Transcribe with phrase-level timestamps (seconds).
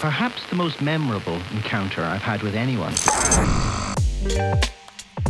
[0.00, 2.94] perhaps the most memorable encounter I've had with anyone.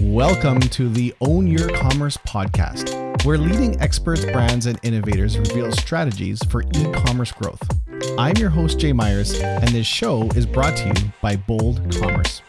[0.00, 6.41] Welcome to the Own Your Commerce podcast, where leading experts, brands, and innovators reveal strategies
[6.45, 7.61] for e commerce growth.
[8.16, 12.41] I'm your host, Jay Myers, and this show is brought to you by Bold Commerce.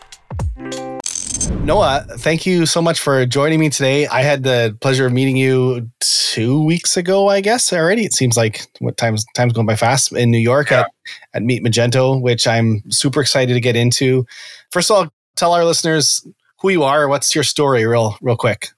[1.64, 4.08] Noah, thank you so much for joining me today.
[4.08, 8.04] I had the pleasure of meeting you two weeks ago, I guess already.
[8.04, 10.82] It seems like what time's time's going by fast in New York yeah.
[10.82, 10.92] at,
[11.36, 14.26] at Meet Magento, which I'm super excited to get into.
[14.72, 16.26] First of all, tell our listeners
[16.60, 18.70] who you are, what's your story, real real quick.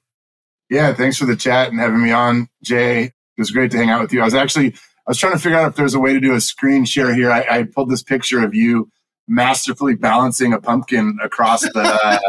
[0.69, 3.03] Yeah, thanks for the chat and having me on, Jay.
[3.03, 4.21] It was great to hang out with you.
[4.21, 4.73] I was actually
[5.05, 7.13] I was trying to figure out if there's a way to do a screen share
[7.13, 7.31] here.
[7.31, 8.89] I, I pulled this picture of you
[9.27, 11.71] masterfully balancing a pumpkin across the
[12.03, 12.19] uh,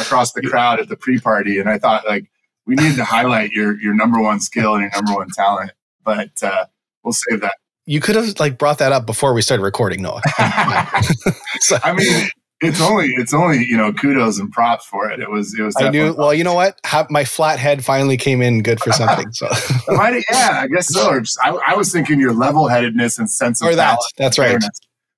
[0.00, 2.30] across the crowd at the pre-party, and I thought like
[2.66, 5.72] we needed to highlight your your number one skill and your number one talent.
[6.04, 6.66] But uh,
[7.04, 7.54] we'll save that.
[7.86, 10.22] You could have like brought that up before we started recording, Noah.
[11.60, 12.28] so, I mean,
[12.60, 15.20] it's only it's only you know kudos and props for it.
[15.20, 15.76] It was it was.
[15.78, 16.14] I knew.
[16.14, 16.80] Well, you know what?
[17.10, 19.32] my flat head finally came in good for something.
[19.32, 19.48] So
[19.88, 21.20] yeah, I guess so.
[21.20, 23.98] Just, I, I, was thinking your level headedness and sense of or that.
[24.16, 24.60] That's right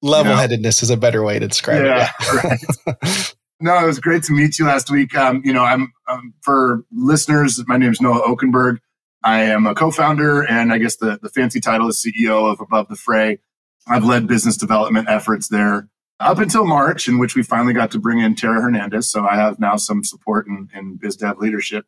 [0.02, 0.92] level headedness you know?
[0.92, 2.26] is a better way to describe yeah, it.
[2.34, 2.40] Yeah.
[2.44, 3.34] right.
[3.60, 5.16] no, it was great to meet you last week.
[5.16, 7.62] Um, you know, I'm um, for listeners.
[7.66, 8.80] My name is Noah Oken-Berg.
[9.24, 12.88] I am a co-founder, and I guess the the fancy title is CEO of Above
[12.88, 13.38] the Fray.
[13.86, 15.88] I've led business development efforts there
[16.20, 19.10] up until March, in which we finally got to bring in Tara Hernandez.
[19.10, 21.86] So I have now some support in, in biz dev leadership,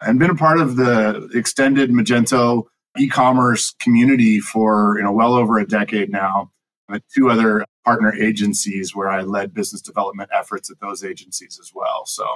[0.00, 2.64] and been a part of the extended Magento
[2.98, 6.52] e-commerce community for you know well over a decade now
[6.88, 11.72] with two other partner agencies where I led business development efforts at those agencies as
[11.74, 12.06] well.
[12.06, 12.26] So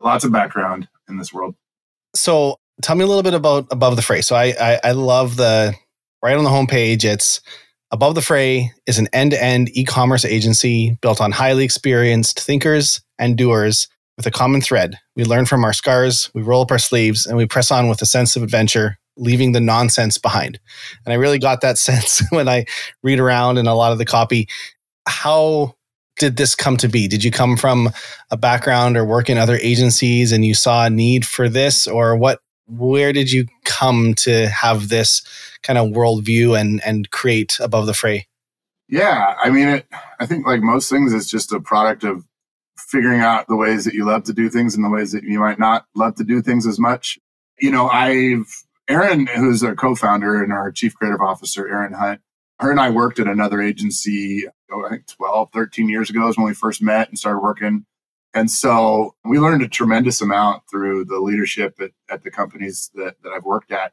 [0.00, 1.54] lots of background in this world.
[2.14, 4.20] So tell me a little bit about Above the Fray.
[4.20, 5.74] So I, I, I love the
[6.22, 7.04] right on the homepage.
[7.04, 7.40] It's
[7.90, 13.88] Above the Fray is an end-to-end e-commerce agency built on highly experienced thinkers and doers
[14.16, 14.98] with a common thread.
[15.16, 18.02] We learn from our scars, we roll up our sleeves, and we press on with
[18.02, 20.58] a sense of adventure leaving the nonsense behind.
[21.04, 22.66] And I really got that sense when I
[23.02, 24.48] read around and a lot of the copy.
[25.06, 25.74] How
[26.16, 27.08] did this come to be?
[27.08, 27.90] Did you come from
[28.30, 32.16] a background or work in other agencies and you saw a need for this or
[32.16, 35.22] what where did you come to have this
[35.62, 38.26] kind of worldview and and create above the fray?
[38.88, 39.86] Yeah, I mean, it,
[40.20, 42.24] I think like most things, it's just a product of
[42.76, 45.40] figuring out the ways that you love to do things and the ways that you
[45.40, 47.18] might not love to do things as much.
[47.58, 52.20] You know, I've Erin, who's our co-founder and our chief creative officer, Erin Hunt,
[52.60, 56.36] her and I worked at another agency, oh, I think 12, 13 years ago is
[56.36, 57.86] when we first met and started working.
[58.34, 63.16] And so we learned a tremendous amount through the leadership at, at the companies that,
[63.22, 63.92] that I've worked at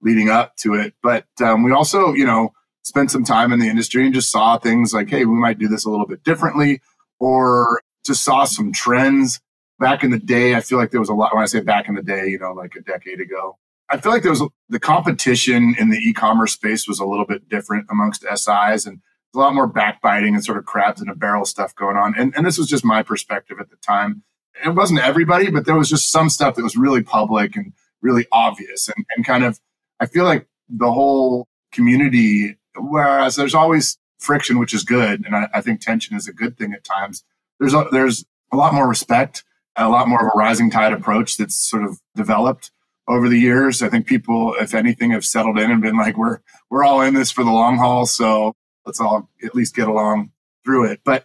[0.00, 0.94] leading up to it.
[1.02, 4.58] But um, we also, you know, spent some time in the industry and just saw
[4.58, 6.80] things like, hey, we might do this a little bit differently,
[7.20, 9.40] or just saw some trends.
[9.78, 11.88] Back in the day, I feel like there was a lot, when I say back
[11.88, 13.58] in the day, you know, like a decade ago,
[13.90, 17.48] I feel like there was the competition in the e-commerce space was a little bit
[17.48, 19.00] different amongst SIs and
[19.34, 22.14] a lot more backbiting and sort of crabs in a barrel stuff going on.
[22.16, 24.22] And, and this was just my perspective at the time.
[24.64, 27.72] It wasn't everybody, but there was just some stuff that was really public and
[28.02, 29.58] really obvious and, and kind of,
[30.00, 35.24] I feel like the whole community, whereas there's always friction, which is good.
[35.24, 37.24] And I, I think tension is a good thing at times.
[37.58, 39.44] There's a, there's a lot more respect,
[39.76, 42.70] a lot more of a rising tide approach that's sort of developed
[43.08, 43.82] over the years.
[43.82, 46.38] I think people, if anything, have settled in and been like, we're
[46.70, 48.54] we're all in this for the long haul, so
[48.86, 50.30] let's all at least get along
[50.64, 51.00] through it.
[51.04, 51.24] But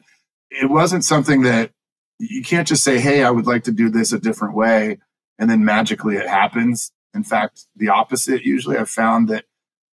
[0.49, 1.71] it wasn't something that
[2.19, 4.97] you can't just say, hey, I would like to do this a different way,
[5.37, 6.91] and then magically it happens.
[7.13, 8.43] In fact, the opposite.
[8.43, 9.45] Usually, I've found that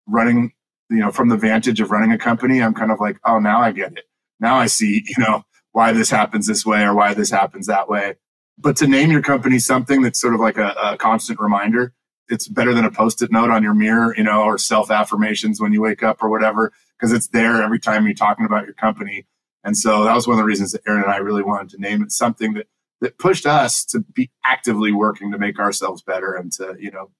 [0.06, 0.52] running,
[0.90, 3.60] you know, from the vantage of running a company, I'm kind of like, oh, now
[3.60, 4.04] I get it.
[4.40, 7.88] Now I see, you know, why this happens this way or why this happens that
[7.88, 8.14] way.
[8.58, 11.92] But to name your company something that's sort of like a, a constant reminder,
[12.28, 15.72] it's better than a post-it note on your mirror, you know, or self affirmations when
[15.72, 19.26] you wake up or whatever, because it's there every time you're talking about your company.
[19.64, 21.80] And so that was one of the reasons that Erin and I really wanted to
[21.80, 22.66] name it something that
[23.00, 27.10] that pushed us to be actively working to make ourselves better and to, you know,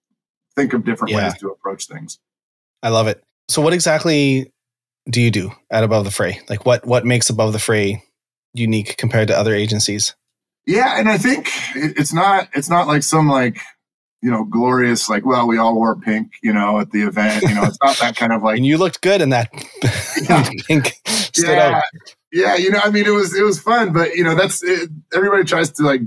[0.56, 1.24] think of different yeah.
[1.24, 2.18] ways to approach things.
[2.82, 3.22] I love it.
[3.48, 4.52] So what exactly
[5.10, 6.40] do you do at Above the Fray?
[6.48, 8.02] Like what what makes Above the Fray
[8.54, 10.14] unique compared to other agencies?
[10.66, 13.58] Yeah, and I think it's not it's not like some like
[14.22, 17.54] you know glorious like well we all wore pink you know at the event you
[17.54, 19.50] know it's not that kind of like and you looked good in that
[20.30, 20.48] yeah.
[20.66, 20.94] pink
[21.36, 21.76] yeah.
[21.76, 21.82] Out.
[22.32, 24.88] yeah you know I mean it was it was fun but you know that's it,
[25.12, 26.00] everybody tries to like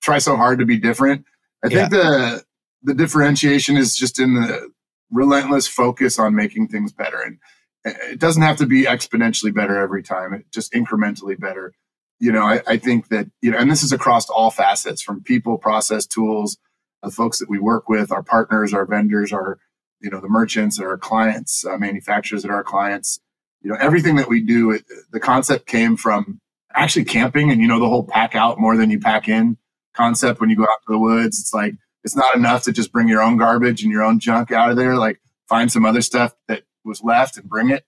[0.00, 1.24] try so hard to be different
[1.64, 1.98] I think yeah.
[1.98, 2.44] the
[2.84, 4.70] the differentiation is just in the
[5.10, 7.38] relentless focus on making things better and
[7.86, 10.34] uh, it doesn't have to be exponentially better every time.
[10.34, 11.72] It just incrementally better.
[12.18, 15.22] You know, I, I think that, you know, and this is across all facets from
[15.22, 16.56] people, process, tools,
[17.02, 19.58] the folks that we work with, our partners, our vendors, our,
[20.00, 23.20] you know, the merchants our clients, uh, manufacturers that are our clients.
[23.62, 26.40] You know, everything that we do, it, the concept came from
[26.74, 29.56] actually camping and, you know, the whole pack out more than you pack in
[29.94, 31.40] concept when you go out to the woods.
[31.40, 31.74] It's like,
[32.04, 34.76] it's not enough to just bring your own garbage and your own junk out of
[34.76, 34.96] there.
[34.96, 37.84] Like, find some other stuff that was left and bring it.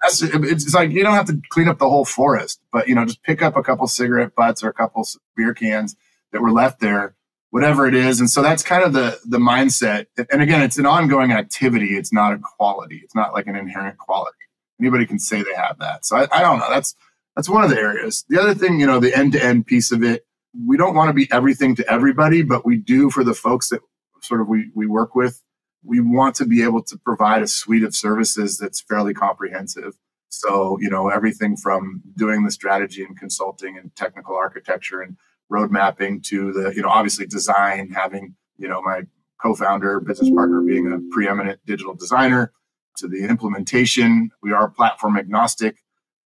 [0.00, 3.04] That's, it's like you don't have to clean up the whole forest, but you know,
[3.04, 5.06] just pick up a couple cigarette butts or a couple
[5.36, 5.96] beer cans
[6.32, 7.14] that were left there,
[7.50, 8.18] whatever it is.
[8.18, 10.06] And so that's kind of the the mindset.
[10.30, 11.96] And again, it's an ongoing activity.
[11.96, 13.00] It's not a quality.
[13.04, 14.38] It's not like an inherent quality.
[14.80, 16.04] Anybody can say they have that.
[16.04, 16.70] So I, I don't know.
[16.70, 16.94] That's
[17.36, 18.24] that's one of the areas.
[18.28, 20.26] The other thing, you know, the end to end piece of it.
[20.66, 23.80] We don't want to be everything to everybody, but we do for the folks that
[24.20, 25.41] sort of we we work with
[25.84, 29.98] we want to be able to provide a suite of services that's fairly comprehensive.
[30.28, 35.16] So, you know, everything from doing the strategy and consulting and technical architecture and
[35.48, 39.02] road mapping to the, you know, obviously design, having, you know, my
[39.40, 42.52] co-founder, business partner being a preeminent digital designer
[42.96, 44.30] to the implementation.
[44.42, 45.76] We are platform agnostic.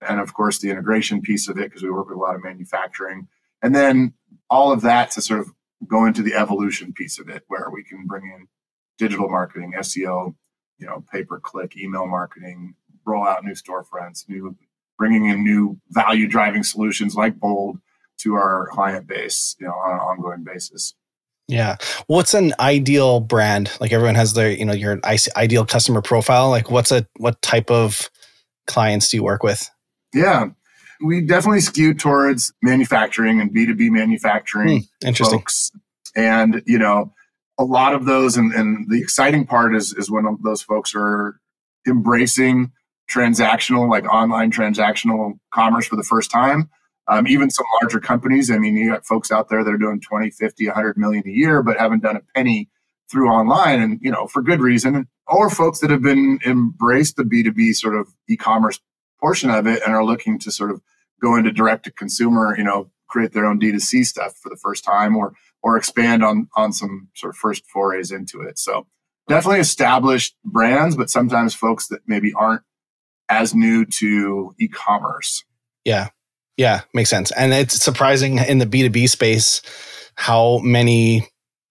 [0.07, 2.45] And of course, the integration piece of it, because we work with a lot of
[2.45, 3.29] manufacturing.
[3.63, 4.13] And then
[4.51, 5.53] all of that to sort of
[5.89, 8.47] go into the evolution piece of it, where we can bring in
[8.99, 10.35] digital marketing, SEO,
[10.79, 12.75] you know, pay per click, email marketing,
[13.07, 14.57] roll out new storefronts, new
[14.99, 17.79] bringing in new value driving solutions like Bold
[18.19, 20.95] to our client base, you know, on an ongoing basis.
[21.49, 21.77] Yeah.
[22.07, 23.71] What's an ideal brand?
[23.81, 24.99] Like everyone has their, you know, your
[25.37, 26.51] ideal customer profile.
[26.51, 28.11] Like what's a what type of
[28.67, 29.71] clients do you work with?
[30.13, 30.49] Yeah.
[31.01, 35.39] We definitely skew towards manufacturing and B2B manufacturing hmm, interesting.
[35.39, 35.71] folks.
[36.17, 37.13] And, you know,
[37.59, 41.41] a lot of those, and, and the exciting part is is when those folks are
[41.87, 42.73] embracing
[43.11, 46.69] transactional, like online transactional commerce for the first time.
[47.09, 48.51] Um, even some larger companies.
[48.51, 51.31] I mean, you got folks out there that are doing 20, 50, 100 million a
[51.31, 52.69] year, but haven't done a penny
[53.09, 55.07] through online and, you know, for good reason.
[55.29, 58.81] Or folks that have been embraced the B2B sort of e-commerce
[59.21, 60.81] portion of it and are looking to sort of
[61.23, 64.85] go into direct to consumer, you know, create their own D2C stuff for the first
[64.85, 65.33] time or
[65.63, 68.59] or expand on on some sort of first forays into it.
[68.59, 68.87] So
[69.29, 72.63] definitely established brands, but sometimes folks that maybe aren't
[73.29, 75.45] as new to e-commerce.
[75.85, 76.09] Yeah.
[76.57, 77.33] Yeah, makes sense.
[77.33, 79.61] And it's surprising in the B2B space
[80.15, 81.29] how many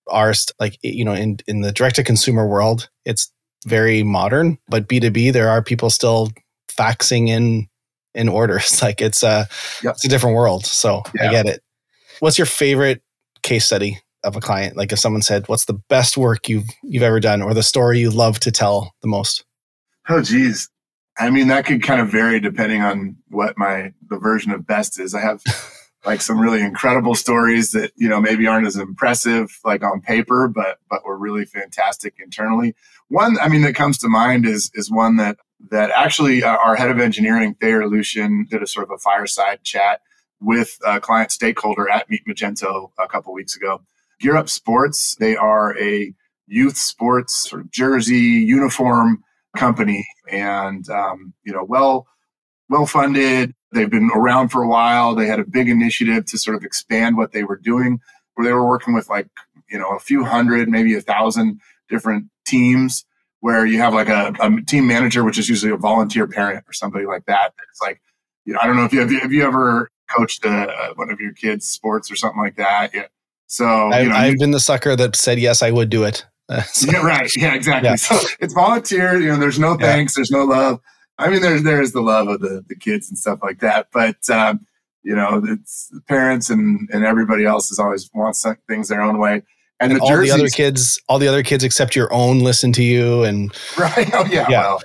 [0.08, 3.32] are st- like you know in in the direct to consumer world, it's
[3.66, 6.30] very modern, but B2B there are people still
[6.70, 7.68] faxing in
[8.14, 8.80] in orders.
[8.82, 9.48] Like it's a
[9.84, 9.96] yep.
[9.96, 10.66] it's a different world.
[10.66, 11.30] So yeah.
[11.30, 11.62] I get it.
[12.20, 13.02] What's your favorite
[13.46, 14.76] case study of a client?
[14.76, 18.00] Like if someone said, "What's the best work you've you've ever done," or the story
[18.00, 19.46] you love to tell the most?
[20.10, 20.70] Oh, geez.
[21.18, 25.00] I mean, that could kind of vary depending on what my the version of best
[25.00, 25.14] is.
[25.14, 25.42] I have
[26.06, 30.48] like some really incredible stories that you know maybe aren't as impressive like on paper,
[30.48, 32.76] but but were really fantastic internally.
[33.08, 35.38] One, I mean, that comes to mind is is one that
[35.72, 39.64] that actually uh, our head of engineering, Thayer Lucian, did a sort of a fireside
[39.64, 40.02] chat
[40.46, 43.82] with a client stakeholder at Meet Magento a couple weeks ago.
[44.20, 46.14] Gear Up Sports, they are a
[46.48, 49.24] youth sports sort of jersey uniform
[49.58, 52.06] company and um, you know well
[52.70, 55.16] well funded they've been around for a while.
[55.16, 58.00] They had a big initiative to sort of expand what they were doing.
[58.36, 59.28] Where they were working with like
[59.70, 63.06] you know a few hundred maybe a thousand different teams
[63.40, 66.74] where you have like a, a team manager which is usually a volunteer parent or
[66.74, 67.54] somebody like that.
[67.72, 68.02] It's like
[68.46, 71.20] you know i don't know if you have, have you ever coached a, one of
[71.20, 72.94] your kids' sports or something like that.
[72.94, 73.08] Yeah.
[73.48, 76.26] So I've, you know, I've been the sucker that said yes, I would do it.
[76.68, 76.92] So.
[76.92, 77.32] Yeah, right.
[77.36, 77.90] Yeah, exactly.
[77.90, 77.96] Yeah.
[77.96, 79.20] So it's volunteer.
[79.20, 80.14] You know, there's no thanks.
[80.16, 80.20] Yeah.
[80.20, 80.80] There's no love.
[81.18, 83.88] I mean, there's there's the love of the the kids and stuff like that.
[83.92, 84.68] But um,
[85.02, 89.42] you know, it's parents and and everybody else is always wants things their own way.
[89.80, 92.40] And, and the all jerseys, the other kids, all the other kids except your own,
[92.40, 93.24] listen to you.
[93.24, 94.10] And right.
[94.14, 94.46] Oh yeah.
[94.50, 94.62] yeah.
[94.62, 94.82] Well,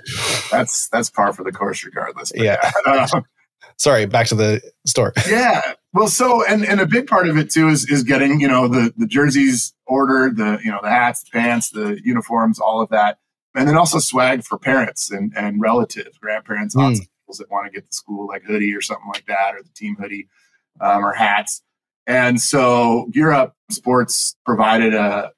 [0.51, 2.31] that's that's par for the course, regardless.
[2.31, 2.71] But, yeah.
[2.87, 3.07] yeah.
[3.13, 3.23] Um,
[3.81, 5.11] sorry, back to the store.
[5.29, 5.73] yeah.
[5.93, 8.67] Well, so and and a big part of it too is is getting you know
[8.67, 12.89] the the jerseys ordered, the you know the hats, the pants, the uniforms, all of
[12.89, 13.17] that,
[13.55, 17.07] and then also swag for parents and and relatives, grandparents, aunts, mm.
[17.23, 19.73] uncles that want to get the school like hoodie or something like that, or the
[19.75, 20.29] team hoodie,
[20.79, 21.61] um, or hats.
[22.07, 25.33] And so Gear Up Sports provided a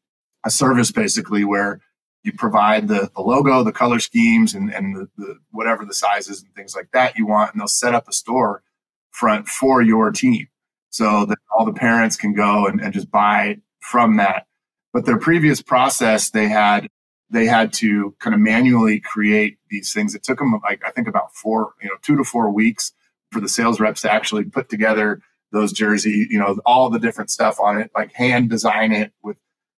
[0.45, 1.79] a service basically where
[2.23, 6.41] you provide the, the logo, the color schemes, and, and the, the, whatever the sizes
[6.41, 8.63] and things like that you want, and they'll set up a store
[9.11, 10.47] front for your team
[10.89, 14.47] so that all the parents can go and, and just buy from that.
[14.93, 16.87] But their previous process, they had
[17.29, 20.13] they had to kind of manually create these things.
[20.13, 22.93] It took them like I think about four, you know, two to four weeks
[23.31, 25.19] for the sales reps to actually put together
[25.51, 29.37] those jersey, you know, all the different stuff on it, like hand design it with,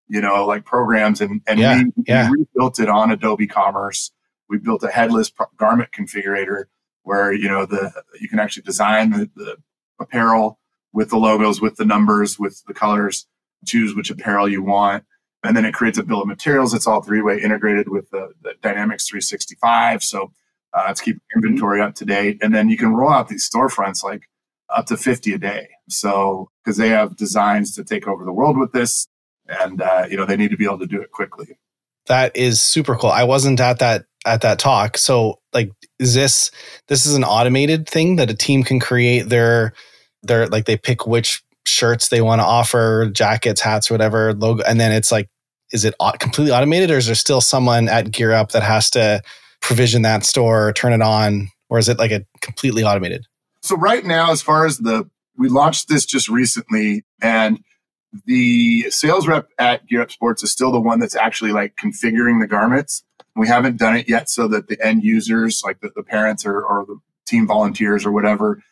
[0.08, 2.30] you know, like programs and and Yeah, we, yeah.
[2.30, 4.10] we rebuilt it on Adobe Commerce.
[4.48, 6.64] We built a headless pro- garment configurator
[7.02, 9.56] where you know the you can actually design the, the
[10.00, 10.58] apparel
[10.92, 13.26] with the logos, with the numbers, with the colors,
[13.66, 15.04] choose which apparel you want.
[15.42, 16.72] And then it creates a bill of materials.
[16.72, 20.02] It's all three way integrated with the, the Dynamics 365.
[20.02, 20.32] So
[20.72, 22.38] uh, it's keep inventory up to date.
[22.40, 24.22] And then you can roll out these storefronts like
[24.74, 25.68] up to 50 a day.
[25.88, 29.06] So because they have designs to take over the world with this.
[29.48, 31.58] And, uh, you know, they need to be able to do it quickly.
[32.06, 33.10] That is super cool.
[33.10, 34.96] I wasn't at that at that talk.
[34.96, 36.50] So like is this
[36.88, 39.72] this is an automated thing that a team can create their
[40.22, 44.80] their like they pick which shirts they want to offer, jackets, hats, whatever, logo and
[44.80, 45.28] then it's like
[45.72, 49.22] is it completely automated or is there still someone at Gear Up that has to
[49.60, 53.26] provision that store, turn it on or is it like a completely automated?
[53.62, 57.58] So right now, as far as the, we launched this just recently and
[58.26, 62.40] the sales rep at Gear Up Sports is still the one that's actually like configuring
[62.40, 63.04] the garments.
[63.36, 66.62] We haven't done it yet so that the end users, like the, the parents or,
[66.62, 68.62] or the team volunteers or whatever,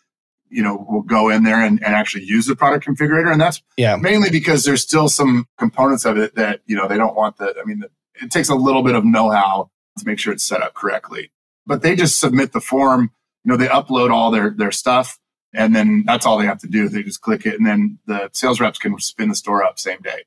[0.48, 3.32] you know, will go in there and, and actually use the product configurator.
[3.32, 3.96] And that's Yeah.
[3.96, 7.54] mainly because there's still some components of it that, you know, they don't want the,
[7.60, 7.82] I mean,
[8.22, 11.32] it takes a little bit of know how to make sure it's set up correctly.
[11.66, 13.10] But they just submit the form,
[13.44, 15.18] you know, they upload all their, their stuff
[15.54, 16.88] and then that's all they have to do.
[16.88, 20.00] They just click it and then the sales reps can spin the store up same
[20.00, 20.24] day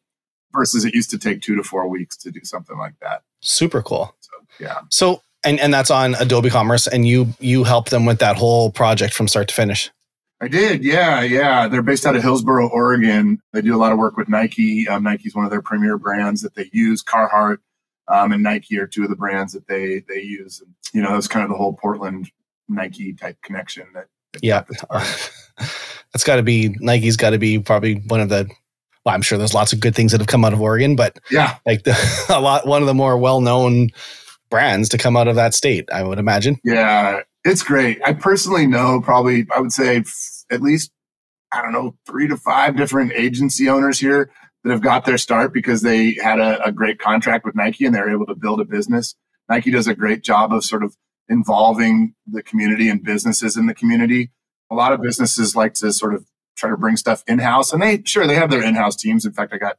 [0.53, 3.23] versus it used to take two to four weeks to do something like that.
[3.41, 4.15] Super cool.
[4.19, 4.81] So, yeah.
[4.89, 8.71] So and and that's on Adobe Commerce and you you help them with that whole
[8.71, 9.91] project from start to finish.
[10.41, 10.83] I did.
[10.83, 11.21] Yeah.
[11.21, 11.67] Yeah.
[11.67, 13.41] They're based out of Hillsboro, Oregon.
[13.53, 14.87] They do a lot of work with Nike.
[14.87, 17.01] Um, Nike's one of their premier brands that they use.
[17.03, 17.57] Carhartt
[18.07, 20.59] um, and Nike are two of the brands that they they use.
[20.59, 22.31] And, you know, that's kind of the whole Portland
[22.67, 24.07] Nike type connection that.
[24.41, 24.63] Yeah.
[24.89, 25.15] Uh,
[26.11, 28.49] that's got to be Nike's got to be probably one of the
[29.05, 31.19] well, I'm sure there's lots of good things that have come out of Oregon, but
[31.29, 31.57] Yeah.
[31.65, 31.95] like the,
[32.29, 33.89] a lot one of the more well-known
[34.49, 36.57] brands to come out of that state, I would imagine.
[36.63, 37.19] Yeah.
[37.43, 37.99] It's great.
[38.03, 40.91] I personally know probably, I would say f- at least,
[41.53, 44.31] I don't know, three to five different agency owners here
[44.63, 47.93] that have got their start because they had a, a great contract with Nike and
[47.93, 49.13] they're able to build a business.
[49.47, 50.95] Nike does a great job of sort of
[51.29, 54.31] involving the community and businesses in the community.
[54.71, 56.25] A lot of businesses like to sort of
[56.57, 59.25] try to bring stuff in house, and they sure they have their in house teams.
[59.25, 59.77] In fact, I got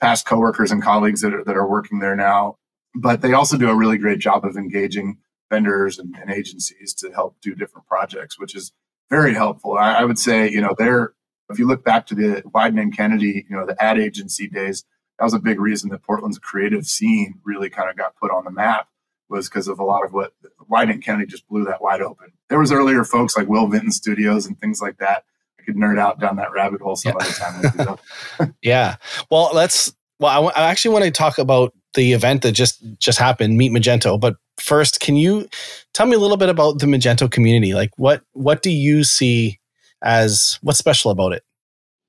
[0.00, 2.56] past coworkers and colleagues that are, that are working there now,
[2.94, 5.18] but they also do a really great job of engaging
[5.50, 8.72] vendors and, and agencies to help do different projects, which is
[9.10, 9.76] very helpful.
[9.76, 11.12] I, I would say, you know, they're
[11.50, 14.84] if you look back to the Wieden and Kennedy, you know, the ad agency days,
[15.18, 18.44] that was a big reason that Portland's creative scene really kind of got put on
[18.44, 18.88] the map
[19.32, 20.32] was because of a lot of what
[20.70, 22.32] Wieden and Kennedy just blew that wide open.
[22.48, 25.24] There was earlier folks like Will Vinton Studios and things like that.
[25.58, 27.26] I could nerd out down that rabbit hole some Yeah.
[27.26, 27.96] other
[28.38, 28.52] time.
[28.62, 28.96] Yeah.
[29.30, 29.92] Well, let's.
[30.20, 33.56] Well, I, wa- I actually want to talk about the event that just just happened,
[33.58, 34.18] Meet Magento.
[34.20, 35.48] But first, can you
[35.94, 37.74] tell me a little bit about the Magento community?
[37.74, 39.58] Like, what what do you see
[40.02, 41.42] as what's special about it?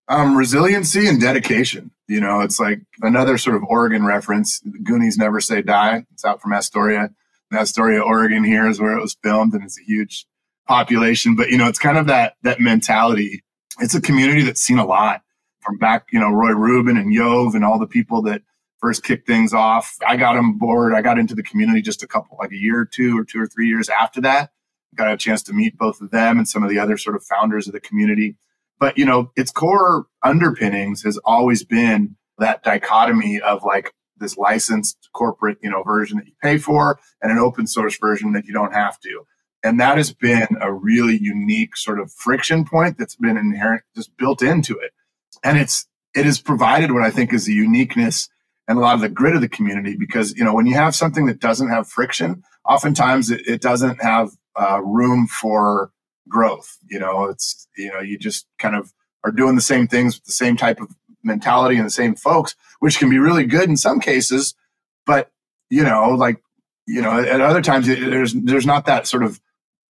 [0.07, 1.91] Um, resiliency and dedication.
[2.07, 4.59] You know, it's like another sort of Oregon reference.
[4.83, 6.05] Goonies never say die.
[6.11, 7.09] It's out from Astoria.
[7.49, 8.43] And Astoria, Oregon.
[8.43, 10.25] Here is where it was filmed, and it's a huge
[10.67, 11.35] population.
[11.35, 13.43] But you know, it's kind of that that mentality.
[13.79, 15.21] It's a community that's seen a lot
[15.61, 16.07] from back.
[16.11, 18.41] You know, Roy Rubin and Yoav and all the people that
[18.81, 19.97] first kicked things off.
[20.05, 20.93] I got on board.
[20.93, 23.39] I got into the community just a couple, like a year or two, or two
[23.39, 24.51] or three years after that.
[24.93, 27.23] Got a chance to meet both of them and some of the other sort of
[27.23, 28.35] founders of the community
[28.79, 35.09] but you know its core underpinnings has always been that dichotomy of like this licensed
[35.13, 38.53] corporate you know version that you pay for and an open source version that you
[38.53, 39.25] don't have to.
[39.65, 44.15] And that has been a really unique sort of friction point that's been inherent just
[44.17, 44.91] built into it.
[45.41, 48.29] And it's it has provided what i think is the uniqueness
[48.67, 50.95] and a lot of the grit of the community because you know when you have
[50.95, 55.91] something that doesn't have friction oftentimes it, it doesn't have uh, room for
[56.27, 56.77] growth.
[56.89, 60.25] You know, it's you know you just kind of are doing the same things with
[60.25, 60.89] the same type of
[61.23, 64.55] mentality and the same folks, which can be really good in some cases,
[65.05, 65.31] but
[65.69, 66.41] you know, like
[66.85, 69.39] you know, at other times there's there's not that sort of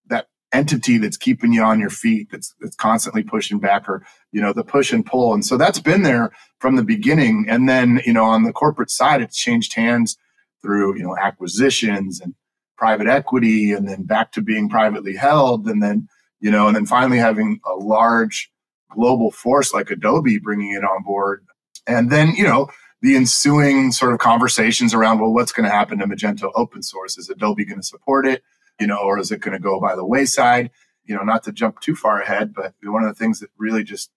[0.08, 4.42] that entity that's keeping you on your feet that's that's constantly pushing back or you
[4.42, 8.02] know the push and pull and so that's been there from the beginning and then
[8.06, 10.18] you know on the corporate side it's changed hands
[10.62, 12.36] through you know acquisitions and
[12.78, 16.08] private equity and then back to being privately held and then
[16.44, 18.52] you know, and then finally having a large
[18.92, 21.46] global force like Adobe bringing it on board.
[21.88, 22.68] And then, you know,
[23.02, 27.18] the ensuing sort of conversations around, well, what's going to happen to Magento open source?
[27.18, 28.44] Is Adobe going to support it?
[28.78, 30.70] You know, or is it going to go by the wayside?
[31.06, 33.86] You know, not to jump too far ahead, but one of the things that really
[33.86, 34.12] just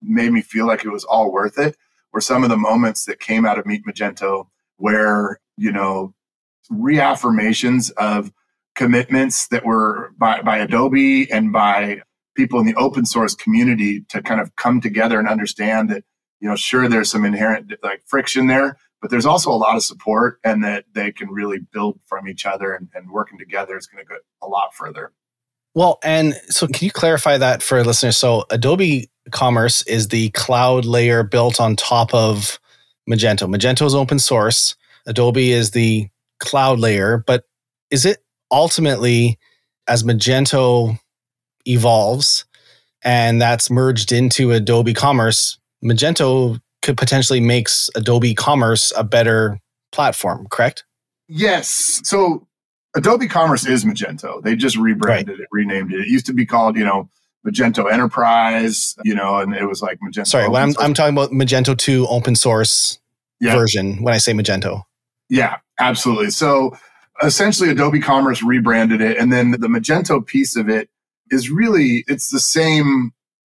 [0.00, 1.76] made me feel like it was all worth it
[2.12, 4.46] were some of the moments that came out of Meet Magento
[4.76, 6.14] where, you know,
[6.70, 8.30] reaffirmations of
[8.74, 12.00] commitments that were by, by Adobe and by
[12.34, 16.04] people in the open source community to kind of come together and understand that
[16.42, 19.84] you know, sure, there's some inherent like friction there, but there's also a lot of
[19.84, 23.86] support and that they can really build from each other and, and working together is
[23.86, 25.12] going to go a lot further.
[25.74, 28.16] Well, and so can you clarify that for listeners?
[28.16, 32.58] So Adobe Commerce is the cloud layer built on top of
[33.08, 33.48] Magento.
[33.48, 34.74] Magento is open source.
[35.06, 36.08] Adobe is the
[36.40, 37.44] cloud layer, but
[37.92, 38.18] is it
[38.52, 39.38] ultimately
[39.88, 40.98] as Magento
[41.66, 42.44] evolves
[43.02, 49.58] and that's merged into Adobe Commerce, Magento could potentially makes Adobe Commerce a better
[49.90, 50.84] platform, correct?
[51.28, 52.00] Yes.
[52.04, 52.46] So
[52.94, 54.42] Adobe Commerce is Magento.
[54.42, 55.40] They just rebranded right.
[55.40, 56.00] it, renamed it.
[56.00, 57.08] It used to be called, you know,
[57.46, 60.26] Magento Enterprise, you know, and it was like Magento.
[60.26, 63.00] Sorry, when I'm, I'm talking about Magento 2 open source
[63.40, 63.56] yeah.
[63.56, 64.82] version when I say Magento.
[65.28, 66.30] Yeah, absolutely.
[66.30, 66.76] So
[67.22, 70.88] essentially Adobe Commerce rebranded it and then the Magento piece of it
[71.30, 73.12] is really it's the same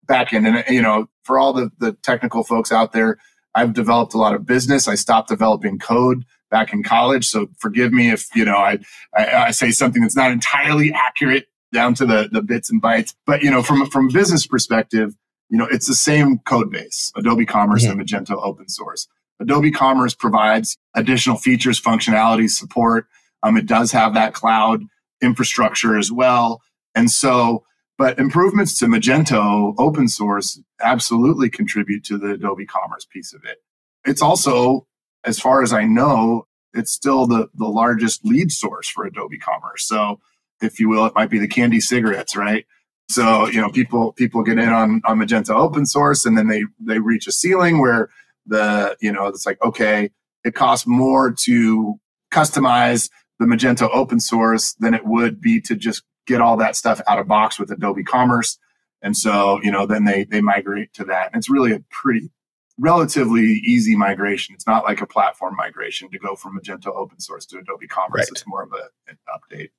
[0.06, 0.46] backend.
[0.46, 3.18] And you know, for all the the technical folks out there,
[3.54, 4.88] I've developed a lot of business.
[4.88, 8.78] I stopped developing code back in college, so forgive me if you know I
[9.14, 13.14] I, I say something that's not entirely accurate down to the the bits and bytes.
[13.26, 15.14] But you know, from from a business perspective,
[15.48, 18.00] you know, it's the same code base: Adobe Commerce mm-hmm.
[18.00, 19.08] and Magento open source.
[19.38, 23.06] Adobe Commerce provides additional features, functionality, support.
[23.42, 24.82] Um, it does have that cloud
[25.22, 26.62] infrastructure as well.
[26.94, 27.64] And so
[27.98, 33.58] but improvements to Magento open source absolutely contribute to the Adobe Commerce piece of it.
[34.04, 34.86] It's also,
[35.24, 39.86] as far as I know, it's still the, the largest lead source for Adobe Commerce.
[39.86, 40.20] So,
[40.60, 42.66] if you will, it might be the candy cigarettes, right?
[43.08, 46.64] So, you know, people people get in on, on Magento open source and then they
[46.80, 48.10] they reach a ceiling where
[48.46, 50.10] the, you know, it's like, okay,
[50.44, 51.94] it costs more to
[52.32, 57.00] customize the Magento open source than it would be to just get all that stuff
[57.06, 58.58] out of box with Adobe Commerce.
[59.02, 61.28] And so, you know, then they they migrate to that.
[61.32, 62.30] And it's really a pretty
[62.78, 64.54] relatively easy migration.
[64.54, 68.20] It's not like a platform migration to go from Magento open source to Adobe Commerce.
[68.20, 68.28] Right.
[68.30, 69.70] It's more of a, an update.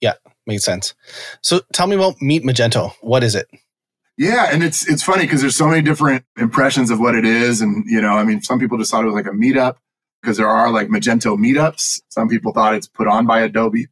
[0.00, 0.14] Yeah,
[0.46, 0.94] makes sense.
[1.42, 2.92] So tell me about Meet Magento.
[3.02, 3.48] What is it?
[4.16, 7.60] Yeah, and it's it's funny because there's so many different impressions of what it is,
[7.60, 9.76] and you know, I mean, some people just thought it was like a meetup
[10.20, 12.02] because there are like Magento meetups.
[12.08, 13.86] Some people thought it's put on by Adobe.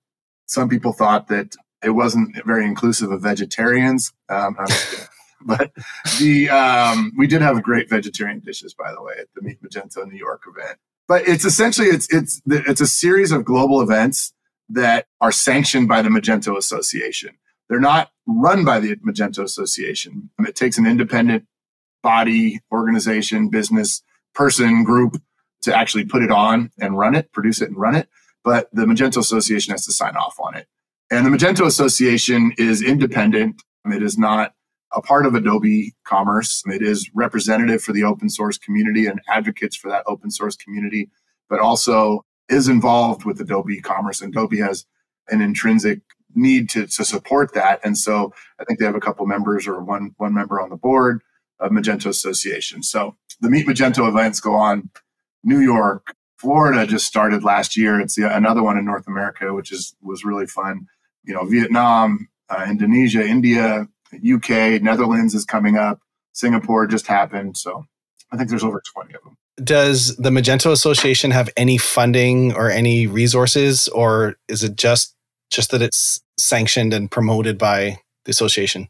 [0.47, 4.13] Some people thought that it wasn't very inclusive of vegetarians.
[4.29, 4.57] Um,
[5.45, 5.73] but
[6.19, 10.07] the um, we did have great vegetarian dishes, by the way, at the Meet Magento
[10.07, 10.79] New York event.
[11.07, 14.33] But it's essentially it's it's it's a series of global events
[14.69, 17.31] that are sanctioned by the Magento Association.
[17.69, 20.31] They're not run by the Magento Association.
[20.41, 21.45] It takes an independent
[22.03, 24.03] body, organization, business,
[24.35, 25.21] person, group
[25.63, 28.09] to actually put it on and run it, produce it and run it.
[28.45, 30.67] But the Magento Association has to sign off on it.
[31.11, 33.63] And the Magento Association is independent.
[33.87, 34.55] It is not
[34.93, 36.63] a part of Adobe Commerce.
[36.67, 41.11] It is representative for the open source community and advocates for that open source community,
[41.49, 44.21] but also is involved with Adobe Commerce.
[44.21, 44.87] And Adobe has
[45.29, 46.01] an intrinsic
[46.35, 47.81] need to, to support that.
[47.85, 50.77] And so I think they have a couple members or one, one member on the
[50.77, 51.23] board
[51.61, 52.83] of Magento Association.
[52.83, 54.91] So the Meet Magento events go on
[55.45, 58.01] New York, Florida just started last year.
[58.01, 60.87] It's the, another one in North America, which is was really fun
[61.29, 66.01] you know, Vietnam, uh, Indonesia, India, UK, Netherlands is coming up.
[66.33, 67.57] Singapore just happened.
[67.57, 67.85] So
[68.33, 69.37] I think there's over 20 of them.
[69.63, 75.15] Does the Magento Association have any funding or any resources, or is it just
[75.51, 78.89] just that it's sanctioned and promoted by the association?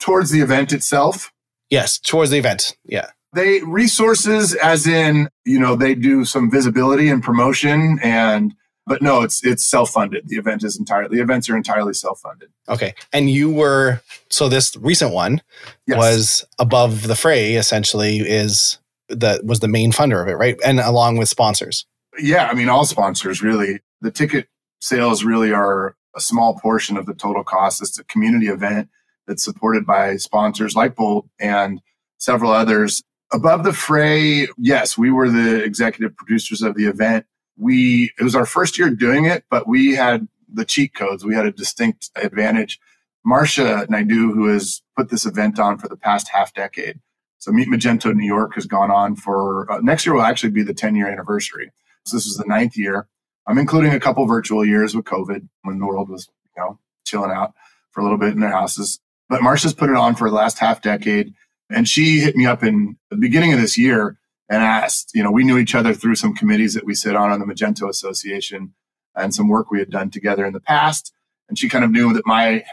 [0.00, 1.32] Towards the event itself?
[1.68, 2.76] Yes, towards the event.
[2.84, 3.10] Yeah.
[3.32, 8.54] They resources as in, you know, they do some visibility and promotion and
[8.86, 10.28] but no, it's it's self funded.
[10.28, 12.48] The event is entirely the events are entirely self funded.
[12.68, 15.42] Okay, and you were so this recent one
[15.86, 15.96] yes.
[15.96, 17.54] was above the fray.
[17.54, 20.58] Essentially, is that was the main funder of it, right?
[20.64, 21.86] And along with sponsors.
[22.18, 23.80] Yeah, I mean, all sponsors really.
[24.00, 24.48] The ticket
[24.80, 27.82] sales really are a small portion of the total cost.
[27.82, 28.88] It's a community event
[29.26, 31.80] that's supported by sponsors like Bold and
[32.18, 33.02] several others.
[33.32, 37.26] Above the fray, yes, we were the executive producers of the event
[37.60, 41.24] we it was our first year doing it, but we had the cheat codes.
[41.24, 42.80] We had a distinct advantage.
[43.24, 46.98] Marcia Naidu, who has put this event on for the past half decade,
[47.38, 50.62] So Meet Magento New York has gone on for uh, next year will actually be
[50.62, 51.70] the 10 year anniversary.
[52.06, 53.06] So this is the ninth year.
[53.46, 57.30] I'm including a couple virtual years with COVID when the world was, you know, chilling
[57.30, 57.52] out
[57.90, 59.00] for a little bit in their houses.
[59.28, 61.34] But Marcia's put it on for the last half decade.
[61.70, 65.30] And she hit me up in the beginning of this year and asked, you know,
[65.30, 68.74] we knew each other through some committees that we sit on on the Magento Association
[69.14, 71.12] and some work we had done together in the past.
[71.48, 72.64] And she kind of knew that my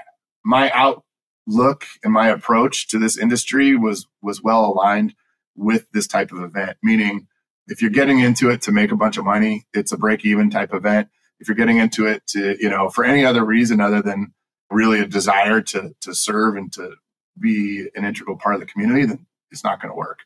[0.43, 5.13] my outlook and my approach to this industry was was well aligned
[5.55, 6.77] with this type of event.
[6.81, 7.27] Meaning,
[7.67, 10.49] if you're getting into it to make a bunch of money, it's a break even
[10.49, 11.09] type event.
[11.39, 14.33] If you're getting into it to, you know, for any other reason other than
[14.71, 16.95] really a desire to to serve and to
[17.39, 20.19] be an integral part of the community, then it's not going to work.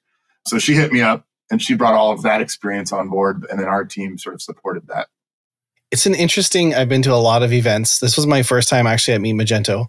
[0.45, 3.60] So she hit me up and she brought all of that experience on board, and
[3.60, 5.08] then our team sort of supported that.
[5.91, 6.74] It's an interesting.
[6.74, 8.00] I've been to a lot of events.
[8.00, 9.88] This was my first time actually at Meet Magento,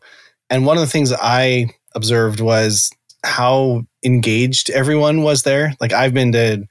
[0.51, 2.91] and one of the things I observed was
[3.25, 5.75] how engaged everyone was there.
[5.81, 6.67] Like I've been to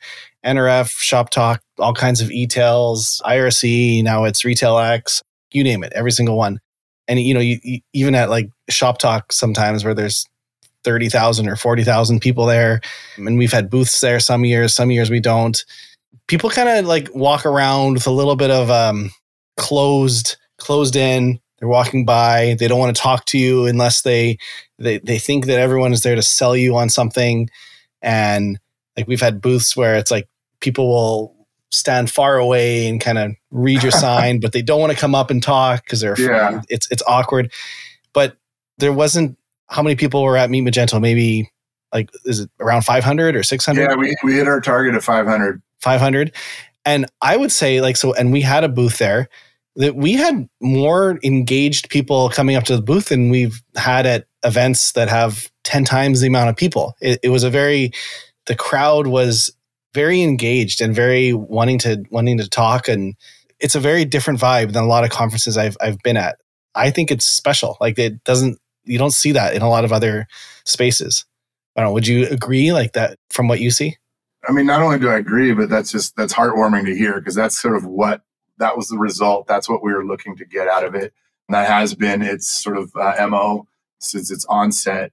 [0.46, 6.12] NRF, Shop Talk, all kinds of e-tails, IRC, now it's RetailX, you name it, every
[6.12, 6.60] single one.
[7.08, 10.28] And you know, you, you, even at like Shop Talk sometimes where there's
[10.84, 12.82] 30,000 or 40,000 people there.
[13.18, 15.64] And we've had booths there some years, some years we don't.
[16.28, 19.12] People kind of like walk around with a little bit of um,
[19.58, 21.40] closed, closed in.
[21.60, 22.56] They're walking by.
[22.58, 24.38] They don't want to talk to you unless they,
[24.80, 27.50] they, they think that everyone is there to sell you on something.
[28.02, 28.60] And
[28.98, 30.28] like we've had booths where it's like
[30.60, 31.36] people will
[31.72, 35.16] stand far away and kind of read your sign, but they don't want to come
[35.16, 36.62] up and talk because they're yeah.
[36.70, 37.52] it's it's awkward.
[38.14, 38.38] But
[38.78, 39.38] there wasn't
[39.72, 41.02] how many people were at Meet Magento?
[41.02, 41.50] Maybe
[41.94, 43.82] like is it around 500 or 600?
[43.82, 45.62] Yeah, we, we hit our target of 500.
[45.80, 46.34] 500.
[46.86, 49.30] And I would say like so and we had a booth there
[49.78, 54.26] that we had more engaged people coming up to the booth than we've had at
[54.44, 56.96] events that have 10 times the amount of people.
[57.00, 57.92] It, it was a very
[58.48, 59.50] the crowd was
[59.94, 63.16] very engaged and very wanting to wanting to talk and
[63.60, 66.38] it's a very different vibe than a lot of conferences I've I've been at.
[66.74, 67.78] I think it's special.
[67.80, 70.28] Like it doesn't you don't see that in a lot of other
[70.66, 71.26] spaces.
[71.76, 71.94] I don't know.
[71.94, 73.98] Would you agree like that from what you see?
[74.48, 77.36] I mean, not only do I agree, but that's just that's heartwarming to hear because
[77.36, 78.22] that's sort of what
[78.58, 79.48] that was the result.
[79.48, 81.14] That's what we were looking to get out of it.
[81.48, 83.68] And that has been its sort of uh, mo
[84.00, 85.12] since its onset.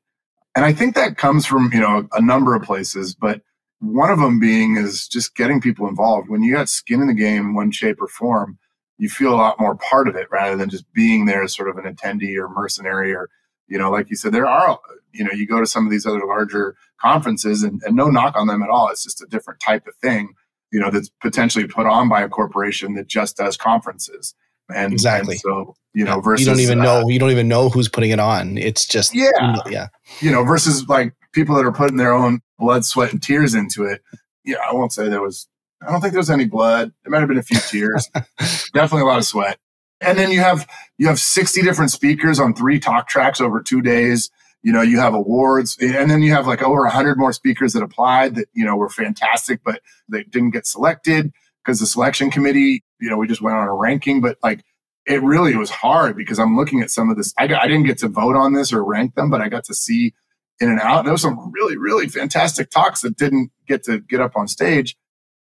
[0.57, 3.43] And I think that comes from you know a number of places, but
[3.81, 6.29] one of them being is just getting people involved.
[6.29, 8.59] When you got skin in the game, one shape or form,
[8.99, 11.69] you feel a lot more part of it rather than just being there as sort
[11.69, 13.29] of an attendee or mercenary or
[13.69, 14.79] you know, like you said, there are,
[15.13, 18.37] you know, you go to some of these other larger conferences and, and no knock
[18.37, 18.89] on them at all.
[18.89, 20.35] It's just a different type of thing,
[20.73, 24.35] you know, that's potentially put on by a corporation that just does conferences.
[24.75, 25.35] And exactly.
[25.35, 27.89] And so, you know, versus you don't even uh, know, you don't even know who's
[27.89, 28.59] putting it on.
[28.59, 29.57] It's just, yeah.
[29.69, 29.89] Yeah.
[30.21, 33.85] You know, versus like people that are putting their own blood, sweat, and tears into
[33.85, 34.03] it.
[34.45, 34.57] Yeah.
[34.69, 35.49] I won't say there was,
[35.87, 36.93] I don't think there was any blood.
[37.03, 38.09] There might have been a few tears.
[38.75, 39.59] Definitely a lot of sweat.
[40.01, 43.83] And then you have you have 60 different speakers on three talk tracks over two
[43.83, 44.31] days.
[44.63, 47.83] You know, you have awards, and then you have like over 100 more speakers that
[47.83, 51.33] applied that you know were fantastic, but they didn't get selected
[51.65, 52.83] because the selection committee.
[53.01, 54.65] You know, we just went on a ranking, but like
[55.09, 57.33] it really was hard because I'm looking at some of this.
[57.39, 59.65] I, got, I didn't get to vote on this or rank them, but I got
[59.65, 60.13] to see
[60.61, 60.99] in and out.
[60.99, 64.49] And there was some really, really fantastic talks that didn't get to get up on
[64.49, 64.97] stage.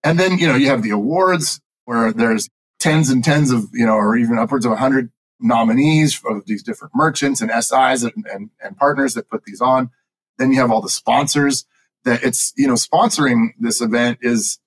[0.02, 2.50] And then, you know, you have the awards where there's
[2.84, 6.94] tens and tens of, you know, or even upwards of 100 nominees of these different
[6.94, 9.88] merchants and SIs and, and, and partners that put these on.
[10.36, 11.64] Then you have all the sponsors
[12.04, 14.58] that it's, you know, sponsoring this event is,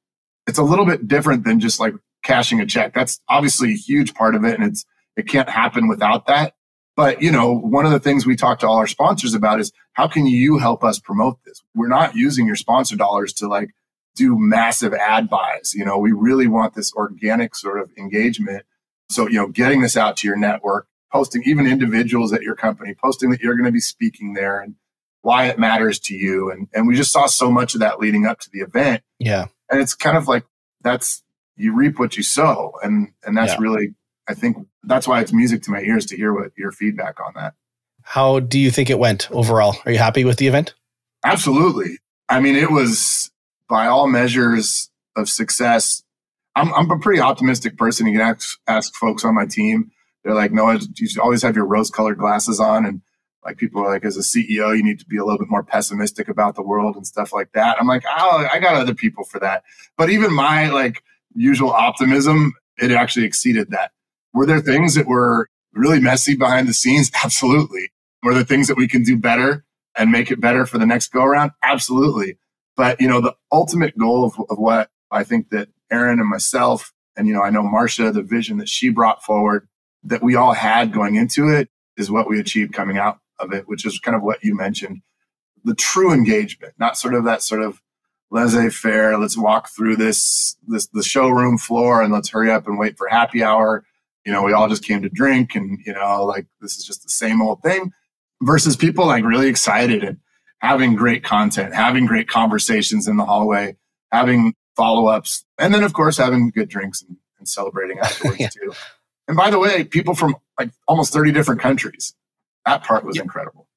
[0.48, 2.96] it's a little bit different than just like cashing a check.
[2.96, 4.56] That's obviously a huge part of it.
[4.60, 4.84] And it's,
[5.16, 6.56] it can't happen without that.
[6.96, 9.72] But, you know, one of the things we talk to all our sponsors about is
[9.94, 11.62] how can you help us promote this?
[11.76, 13.70] We're not using your sponsor dollars to like
[14.18, 15.74] do massive ad buys.
[15.74, 18.66] You know, we really want this organic sort of engagement.
[19.10, 22.94] So, you know, getting this out to your network, posting even individuals at your company,
[23.02, 24.76] posting that you're going to be speaking there and
[25.22, 26.52] why it matters to you.
[26.52, 29.04] And, and we just saw so much of that leading up to the event.
[29.20, 29.46] Yeah.
[29.70, 30.46] And it's kind of like
[30.82, 31.24] that's,
[31.56, 32.74] you reap what you sow.
[32.84, 33.60] And, and that's yeah.
[33.60, 33.96] really,
[34.28, 37.34] I think that's why it's music to my ears to hear what your feedback on
[37.36, 37.54] that.
[38.04, 39.76] How do you think it went overall?
[39.86, 40.76] Are you happy with the event?
[41.26, 41.98] Absolutely.
[42.30, 43.32] I mean, it was
[43.70, 46.04] by all measures of success,
[46.56, 48.08] I'm, I'm a pretty optimistic person.
[48.08, 49.92] You can ask, ask folks on my team.
[50.24, 52.86] They're like, no, you should always have your rose colored glasses on.
[52.86, 53.02] And
[53.46, 55.64] like people are like, as a CEO, you need to be a little bit more
[55.64, 57.78] pessimistic about the world and stuff like that.
[57.80, 59.64] I'm like, oh, I got other people for that.
[59.98, 61.04] But even my like
[61.36, 63.92] usual optimism, it actually exceeded that.
[64.34, 67.12] Were there things that were really messy behind the scenes?
[67.24, 67.92] Absolutely.
[68.24, 69.64] Were there things that we can do better?
[69.98, 71.52] and make it better for the next go around?
[71.64, 72.38] Absolutely.
[72.78, 76.94] But, you know, the ultimate goal of, of what I think that Erin and myself,
[77.18, 79.68] and, you know, I know Marcia, the vision that she brought forward
[80.04, 83.68] that we all had going into it is what we achieved coming out of it,
[83.68, 85.02] which is kind of what you mentioned.
[85.64, 87.82] The true engagement, not sort of that sort of
[88.30, 89.18] laissez-faire.
[89.18, 93.08] Let's walk through this this the showroom floor and let's hurry up and wait for
[93.08, 93.84] happy hour.
[94.26, 97.04] You know, we all just came to drink and you know, like this is just
[97.04, 97.92] the same old thing.
[98.42, 100.20] Versus people like really excited and
[100.60, 103.78] having great content, having great conversations in the hallway,
[104.12, 108.50] having follow-ups, and then of course having good drinks and, and celebrating afterwards yeah.
[108.50, 108.74] too.
[109.28, 112.14] And by the way, people from like almost 30 different countries.
[112.66, 113.24] That part was yeah.
[113.24, 113.68] incredible.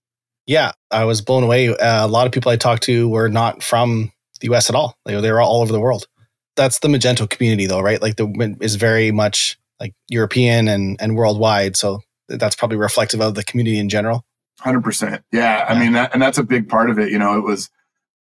[0.46, 1.68] Yeah, I was blown away.
[1.68, 4.96] Uh, a lot of people I talked to were not from the US at all.
[5.04, 6.06] They, they were all over the world.
[6.56, 8.02] That's the Magento community, though, right?
[8.02, 11.76] Like the is very much like European and and worldwide.
[11.76, 14.24] So that's probably reflective of the community in general.
[14.60, 15.24] Hundred percent.
[15.32, 17.10] Yeah, I mean, that, and that's a big part of it.
[17.10, 17.70] You know, it was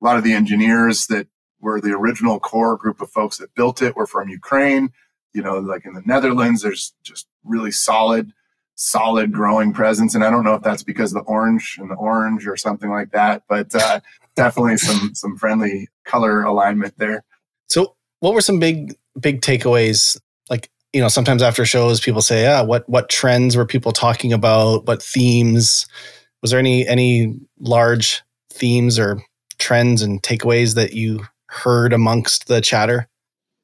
[0.02, 1.28] a lot of the engineers that
[1.60, 4.93] were the original core group of folks that built it were from Ukraine.
[5.34, 8.32] You know, like in the Netherlands, there's just really solid,
[8.75, 10.15] solid growing presence.
[10.15, 12.89] And I don't know if that's because of the orange and the orange or something
[12.89, 13.99] like that, but uh,
[14.38, 17.25] definitely some some friendly color alignment there.
[17.67, 20.17] So, what were some big big takeaways?
[20.49, 24.32] Like, you know, sometimes after shows, people say, "Ah, what what trends were people talking
[24.32, 24.88] about?
[24.88, 25.86] What themes?"
[26.41, 29.21] Was there any any large themes or
[29.58, 33.08] trends and takeaways that you heard amongst the chatter?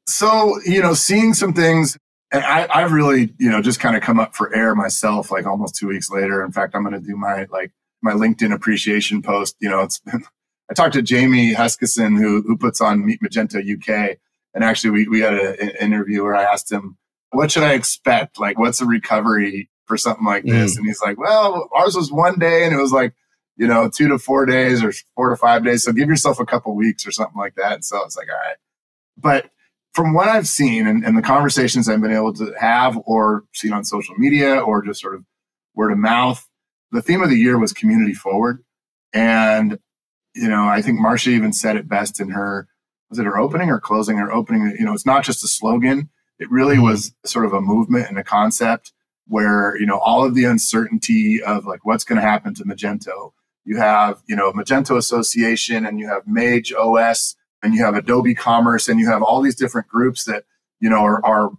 [0.07, 1.97] So, you know, seeing some things,
[2.31, 5.45] and I, I've really, you know, just kind of come up for air myself, like
[5.45, 6.43] almost two weeks later.
[6.43, 9.55] In fact, I'm going to do my like my LinkedIn appreciation post.
[9.59, 10.23] You know, it's been
[10.69, 14.17] I talked to Jamie Huskisson, who who puts on Meet Magento UK,
[14.53, 16.97] and actually we we had a, an interview where I asked him,
[17.31, 18.39] "What should I expect?
[18.39, 20.77] Like, what's a recovery for something like this?" Mm.
[20.77, 23.13] And he's like, "Well, ours was one day, and it was like."
[23.57, 25.85] You know, two to four days or four to five days.
[25.85, 27.71] So give yourself a couple weeks or something like that.
[27.71, 28.57] And so it's like, all right.
[29.17, 29.49] But
[29.93, 33.71] from what I've seen and, and, the conversations I've been able to have or seen
[33.71, 35.23] on social media or just sort of
[35.73, 36.45] word of mouth,
[36.91, 38.61] the theme of the year was community forward.
[39.13, 39.79] And
[40.35, 42.67] you know, I think Marcia even said it best in her
[43.09, 44.75] was it her opening or closing her opening?
[44.77, 46.09] You know, it's not just a slogan.
[46.39, 46.85] It really mm-hmm.
[46.85, 48.91] was sort of a movement and a concept
[49.27, 53.31] where, you know, all of the uncertainty of like what's going to happen to Magento.
[53.63, 58.35] You have, you know, Magento Association and you have Mage OS and you have Adobe
[58.35, 60.43] Commerce and you have all these different groups that,
[60.79, 61.51] you know, are, are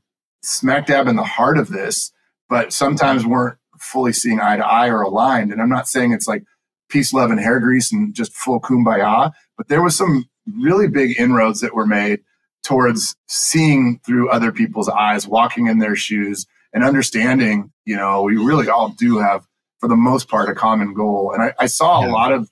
[0.43, 2.13] smack dab in the heart of this,
[2.49, 5.53] but sometimes weren't fully seeing eye to eye or aligned.
[5.53, 6.45] And I'm not saying it's like
[6.89, 9.33] peace, love, and hair grease and just full kumbaya.
[9.57, 12.21] But there was some really big inroads that were made
[12.63, 18.37] towards seeing through other people's eyes, walking in their shoes, and understanding, you know, we
[18.37, 19.45] really all do have,
[19.81, 21.33] for the most part, a common goal.
[21.33, 22.09] And I, I saw yeah.
[22.09, 22.49] a lot of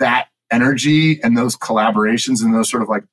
[0.00, 3.04] that energy and those collaborations and those sort of like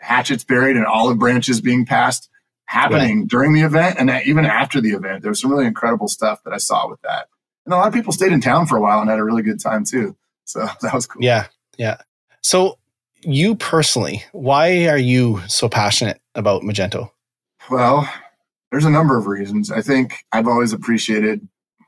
[0.00, 2.28] hatchets buried and olive branches being passed
[2.66, 3.24] happening yeah.
[3.28, 5.22] during the event and even after the event.
[5.22, 7.28] There was some really incredible stuff that I saw with that
[7.64, 9.42] and a lot of people stayed in town for a while and had a really
[9.42, 10.16] good time too.
[10.44, 11.22] So that was cool.
[11.22, 11.46] Yeah,
[11.78, 11.96] yeah.
[12.42, 12.78] So
[13.22, 17.10] you personally, why are you so passionate about Magento?
[17.70, 18.08] Well,
[18.74, 19.70] there's a number of reasons.
[19.70, 21.46] I think I've always appreciated.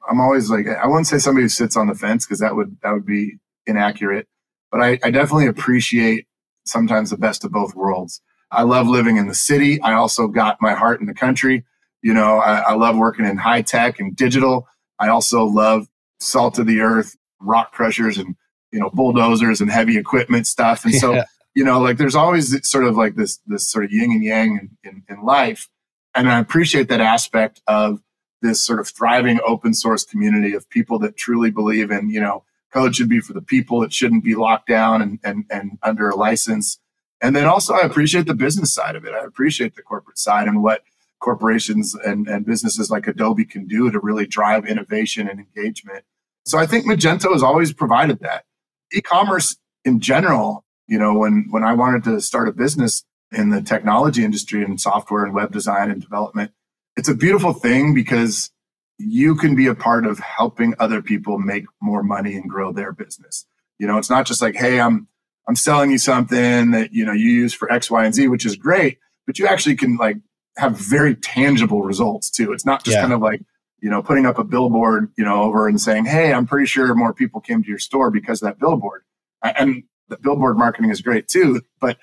[0.09, 2.77] I'm always like I wouldn't say somebody who sits on the fence because that would
[2.85, 4.29] that would be inaccurate.
[4.71, 6.29] But I, I definitely appreciate
[6.65, 8.21] sometimes the best of both worlds.
[8.53, 9.81] I love living in the city.
[9.81, 11.65] I also got my heart in the country.
[12.03, 14.69] You know, I, I love working in high tech and digital.
[15.01, 15.89] I also love
[16.21, 18.37] salt of the earth, rock crushers, and
[18.71, 20.85] you know bulldozers and heavy equipment stuff.
[20.85, 21.25] And so yeah.
[21.57, 24.71] you know, like there's always sort of like this this sort of yin and yang
[24.85, 25.69] in, in, in life,
[26.17, 28.01] and I appreciate that aspect of
[28.43, 32.45] this sort of thriving open source community of people that truly believe in you know
[32.73, 36.11] code should be for the people it shouldn't be locked down and, and, and under
[36.11, 36.79] a license
[37.23, 40.47] and then also i appreciate the business side of it i appreciate the corporate side
[40.47, 40.83] and what
[41.21, 46.05] corporations and, and businesses like Adobe can do to really drive innovation and engagement.
[46.45, 48.45] So I think Magento has always provided that.
[48.93, 53.63] E-commerce in general, you know, when when I wanted to start a business in the
[53.63, 56.53] technology industry and software and web design and development,
[56.97, 58.51] it's a beautiful thing because
[58.99, 62.93] you can be a part of helping other people make more money and grow their
[62.93, 63.47] business.
[63.79, 65.09] You know, it's not just like, hey, I'm
[65.49, 68.47] I'm selling you something that you know you use for X, Y, and Z, which
[68.47, 70.17] is great, but you actually can like
[70.57, 72.53] have very tangible results too.
[72.53, 73.03] It's not just yeah.
[73.03, 73.43] kind of like,
[73.81, 76.95] you know, putting up a billboard, you know, over and saying, Hey, I'm pretty sure
[76.95, 79.03] more people came to your store because of that billboard.
[79.43, 81.61] And the billboard marketing is great too.
[81.81, 81.99] But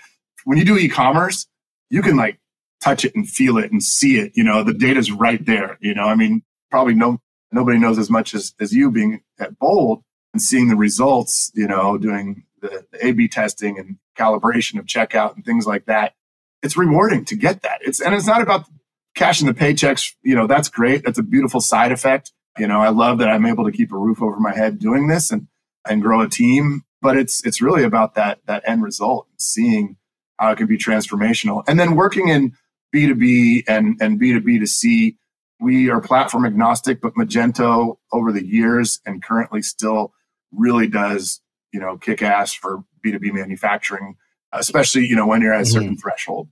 [0.46, 1.48] when you do e-commerce,
[1.90, 2.40] you can like
[2.82, 4.32] touch it and feel it and see it.
[4.36, 5.78] You know, the data's right there.
[5.82, 7.20] You know, I mean, probably no
[7.52, 10.04] nobody knows as much as, as you being at Bold,
[10.34, 14.86] and seeing the results, you know, doing the, the A B testing and calibration of
[14.86, 16.14] checkout and things like that,
[16.64, 17.80] it's rewarding to get that.
[17.82, 18.66] It's and it's not about
[19.16, 21.04] cashing the paychecks, you know, that's great.
[21.06, 22.32] That's a beautiful side effect.
[22.58, 25.08] You know, I love that I'm able to keep a roof over my head doing
[25.08, 25.48] this and
[25.88, 26.84] and grow a team.
[27.02, 29.98] But it's it's really about that that end result, seeing
[30.38, 31.64] how it can be transformational.
[31.68, 32.54] And then working in
[32.94, 35.18] B2B and, and B2B to C,
[35.60, 40.14] we are platform agnostic, but Magento over the years and currently still
[40.52, 41.42] really does,
[41.72, 44.16] you know, kick ass for B2B manufacturing,
[44.52, 46.00] especially, you know, when you're at a certain mm-hmm.
[46.00, 46.50] threshold.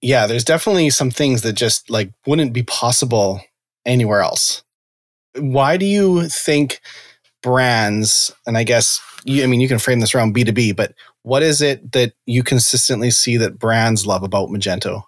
[0.00, 3.40] Yeah, there's definitely some things that just like wouldn't be possible
[3.84, 4.62] anywhere else.
[5.38, 6.80] Why do you think
[7.42, 10.94] brands, and I guess you, I mean, you can frame this around B2B, but
[11.26, 15.02] what is it that you consistently see that brands love about Magento?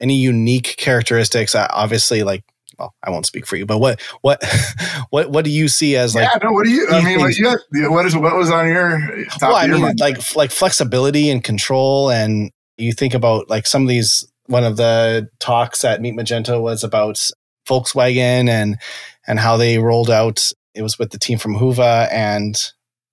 [0.00, 1.54] Any unique characteristics?
[1.54, 2.44] Obviously, like
[2.78, 4.42] well, I won't speak for you, but what what
[5.10, 6.26] what what do you see as like?
[6.32, 6.52] Yeah, no.
[6.52, 6.88] What do you?
[6.88, 9.00] I mean, what, you what is what was on your?
[9.32, 10.00] Top well, I mean, mind?
[10.00, 14.26] like like flexibility and control, and you think about like some of these.
[14.46, 17.20] One of the talks at Meet Magento was about
[17.68, 18.78] Volkswagen and
[19.26, 20.50] and how they rolled out.
[20.74, 22.56] It was with the team from Hyvä and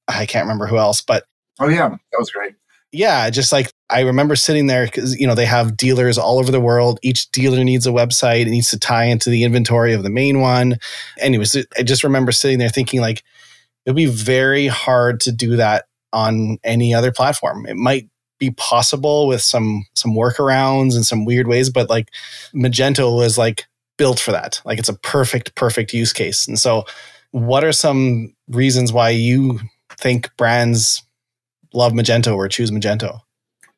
[0.08, 1.26] I can't remember who else, but
[1.60, 2.56] oh yeah, that was great.
[2.92, 6.52] Yeah, just like I remember sitting there because you know they have dealers all over
[6.52, 7.00] the world.
[7.04, 10.40] Each dealer needs a website; it needs to tie into the inventory of the main
[10.40, 10.78] one.
[11.20, 13.24] Anyways, I just remember sitting there thinking like
[13.86, 17.66] it'd be very hard to do that on any other platform.
[17.66, 18.08] It might
[18.40, 22.10] be possible with some some workarounds and some weird ways, but like
[22.54, 23.66] Magento was like
[23.98, 24.62] built for that.
[24.66, 26.48] Like it's a perfect perfect use case.
[26.48, 26.86] And so,
[27.32, 29.60] what are some reasons why you
[29.98, 31.05] think brands
[31.76, 33.20] love Magento or choose Magento.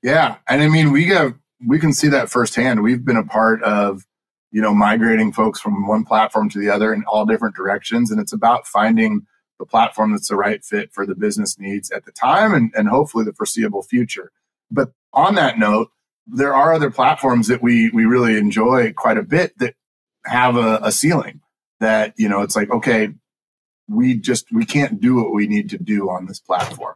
[0.03, 2.83] Yeah, and I mean we have we can see that firsthand.
[2.83, 4.05] We've been a part of
[4.51, 8.19] you know migrating folks from one platform to the other in all different directions, and
[8.19, 9.25] it's about finding
[9.59, 12.89] the platform that's the right fit for the business needs at the time and, and
[12.89, 14.31] hopefully the foreseeable future.
[14.69, 15.89] But on that note,
[16.27, 19.73] there are other platforms that we we really enjoy quite a bit that
[20.25, 21.41] have a, a ceiling
[21.79, 23.13] that you know it's like okay
[23.87, 26.95] we just we can't do what we need to do on this platform.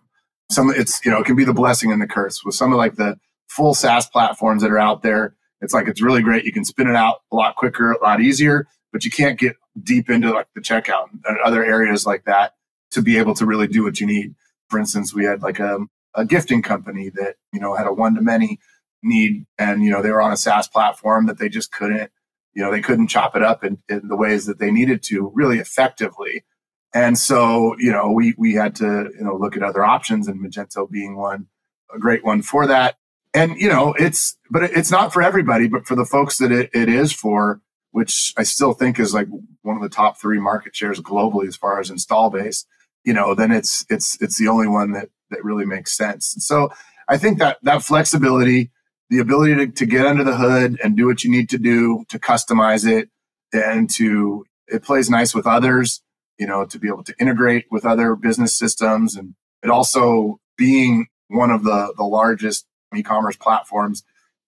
[0.51, 2.77] Some it's you know it can be the blessing and the curse with some of
[2.77, 5.35] like the full SaaS platforms that are out there.
[5.61, 6.45] It's like it's really great.
[6.45, 9.55] You can spin it out a lot quicker, a lot easier, but you can't get
[9.81, 12.53] deep into like the checkout and other areas like that
[12.91, 14.35] to be able to really do what you need.
[14.69, 15.79] For instance, we had like a,
[16.15, 18.59] a gifting company that you know had a one to many
[19.03, 22.11] need, and you know they were on a SaaS platform that they just couldn't
[22.53, 25.31] you know they couldn't chop it up in, in the ways that they needed to
[25.33, 26.43] really effectively
[26.93, 30.39] and so, you know, we we had to, you know, look at other options and
[30.39, 31.47] Magento being one,
[31.93, 32.97] a great one for that.
[33.33, 36.69] And, you know, it's but it's not for everybody, but for the folks that it,
[36.73, 39.27] it is for, which I still think is like
[39.61, 42.65] one of the top three market shares globally as far as install base,
[43.05, 46.33] you know, then it's it's it's the only one that that really makes sense.
[46.33, 46.71] And so
[47.07, 48.69] I think that that flexibility,
[49.09, 52.03] the ability to, to get under the hood and do what you need to do
[52.09, 53.09] to customize it
[53.53, 56.01] and to it plays nice with others
[56.41, 61.07] you know, to be able to integrate with other business systems and it also being
[61.27, 64.03] one of the, the largest e-commerce platforms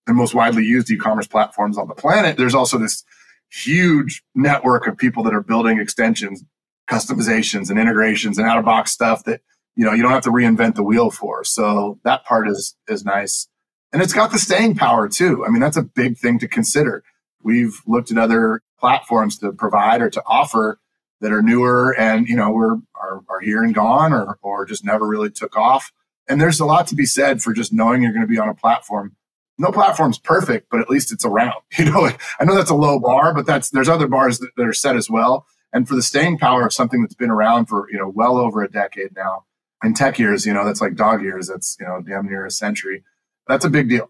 [0.06, 3.04] the most widely used e-commerce platforms on the planet, there's also this
[3.50, 6.44] huge network of people that are building extensions,
[6.90, 9.42] customizations and integrations and out of box stuff that,
[9.76, 11.44] you know, you don't have to reinvent the wheel for.
[11.44, 13.48] So that part is, is nice.
[13.92, 15.46] And it's got the staying power too.
[15.46, 17.04] I mean, that's a big thing to consider.
[17.42, 20.80] We've looked at other platforms to provide or to offer
[21.24, 24.86] that are newer and you know were are, are here and gone or or just
[24.86, 25.92] never really took off.
[26.30, 28.50] And there's a lot to be said for just knowing you're going to be on
[28.50, 29.16] a platform.
[29.58, 32.10] No platform's perfect but at least it's around you know
[32.40, 34.96] i know that's a low bar but that's there's other bars that, that are set
[34.96, 35.46] as well.
[35.72, 38.62] And for the staying power of something that's been around for you know well over
[38.62, 39.46] a decade now
[39.84, 42.52] in tech years you know that's like dog years that's you know damn near a
[42.52, 43.04] century
[43.48, 44.10] that's a big deal.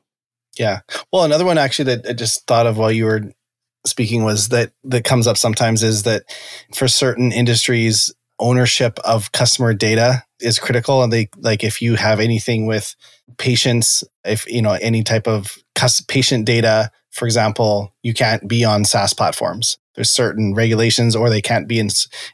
[0.57, 0.81] Yeah.
[1.11, 3.33] Well another one actually that i just thought of while you were
[3.85, 6.23] speaking was that that comes up sometimes is that
[6.73, 11.03] for certain industries ownership of customer data is critical.
[11.03, 12.95] And they like if you have anything with
[13.37, 15.57] patients if you know any type of
[16.07, 19.77] patient data for example you can't be on SaaS platforms.
[19.95, 21.89] There's certain regulations or they can't be in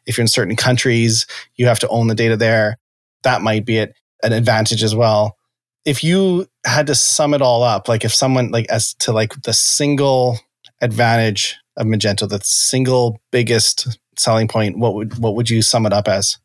[0.06, 2.78] if you're in certain countries you have to own the data there.
[3.24, 3.94] That might be it,
[4.24, 5.38] an advantage as well.
[5.86, 9.42] If you had to sum it all up like if someone like as to like
[9.44, 10.40] the single
[10.82, 15.94] advantage of Magento, the single biggest selling point, what would what would you sum it
[15.94, 16.38] up as?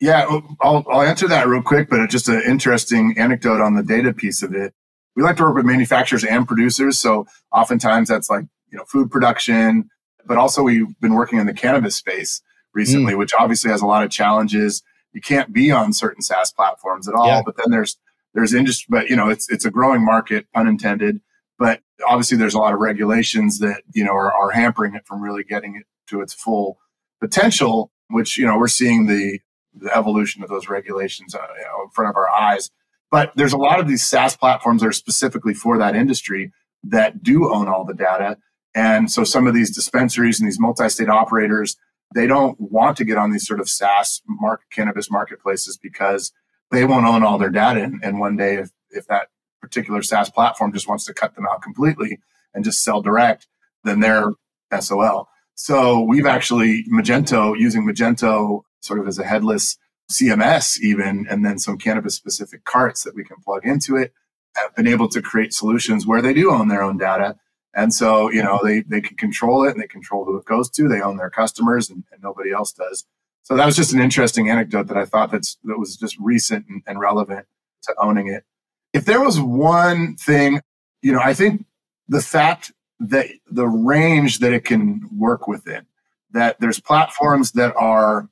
[0.00, 4.14] Yeah, I'll, I'll answer that real quick, but just an interesting anecdote on the data
[4.14, 4.72] piece of it.
[5.14, 9.10] We like to work with manufacturers and producers, so oftentimes that's like you know food
[9.10, 9.90] production,
[10.26, 12.40] but also we've been working in the cannabis space
[12.72, 13.18] recently, mm.
[13.18, 17.14] which obviously has a lot of challenges you can't be on certain SaaS platforms at
[17.14, 17.26] all.
[17.26, 17.42] Yeah.
[17.44, 17.96] But then there's
[18.34, 21.20] there's industry, but you know, it's it's a growing market, pun intended.
[21.60, 25.22] But obviously, there's a lot of regulations that you know are, are hampering it from
[25.22, 26.78] really getting it to its full
[27.20, 27.92] potential.
[28.08, 29.38] Which you know we're seeing the
[29.72, 32.70] the evolution of those regulations uh, you know, in front of our eyes.
[33.10, 36.52] But there's a lot of these SaaS platforms that are specifically for that industry
[36.84, 38.38] that do own all the data.
[38.74, 41.76] And so some of these dispensaries and these multi-state operators,
[42.14, 46.32] they don't want to get on these sort of SaaS market, cannabis marketplaces because
[46.70, 47.82] they won't own all their data.
[47.82, 49.28] And, and one day, if, if that
[49.60, 52.18] particular SaaS platform just wants to cut them out completely
[52.54, 53.46] and just sell direct,
[53.84, 54.32] then they're
[54.78, 55.28] SOL.
[55.54, 59.76] So we've actually Magento using Magento sort of as a headless
[60.10, 64.12] CMS even, and then some cannabis specific carts that we can plug into it,
[64.56, 67.36] have been able to create solutions where they do own their own data.
[67.74, 70.68] And so, you know, they, they can control it and they control who it goes
[70.70, 70.88] to.
[70.88, 73.04] They own their customers and, and nobody else does.
[73.42, 76.66] So that was just an interesting anecdote that I thought that's, that was just recent
[76.68, 77.46] and, and relevant
[77.82, 78.44] to owning it.
[78.92, 80.60] If there was one thing,
[81.02, 81.64] you know, I think
[82.08, 85.86] the fact that the range that it can work within,
[86.32, 88.28] that there's platforms that are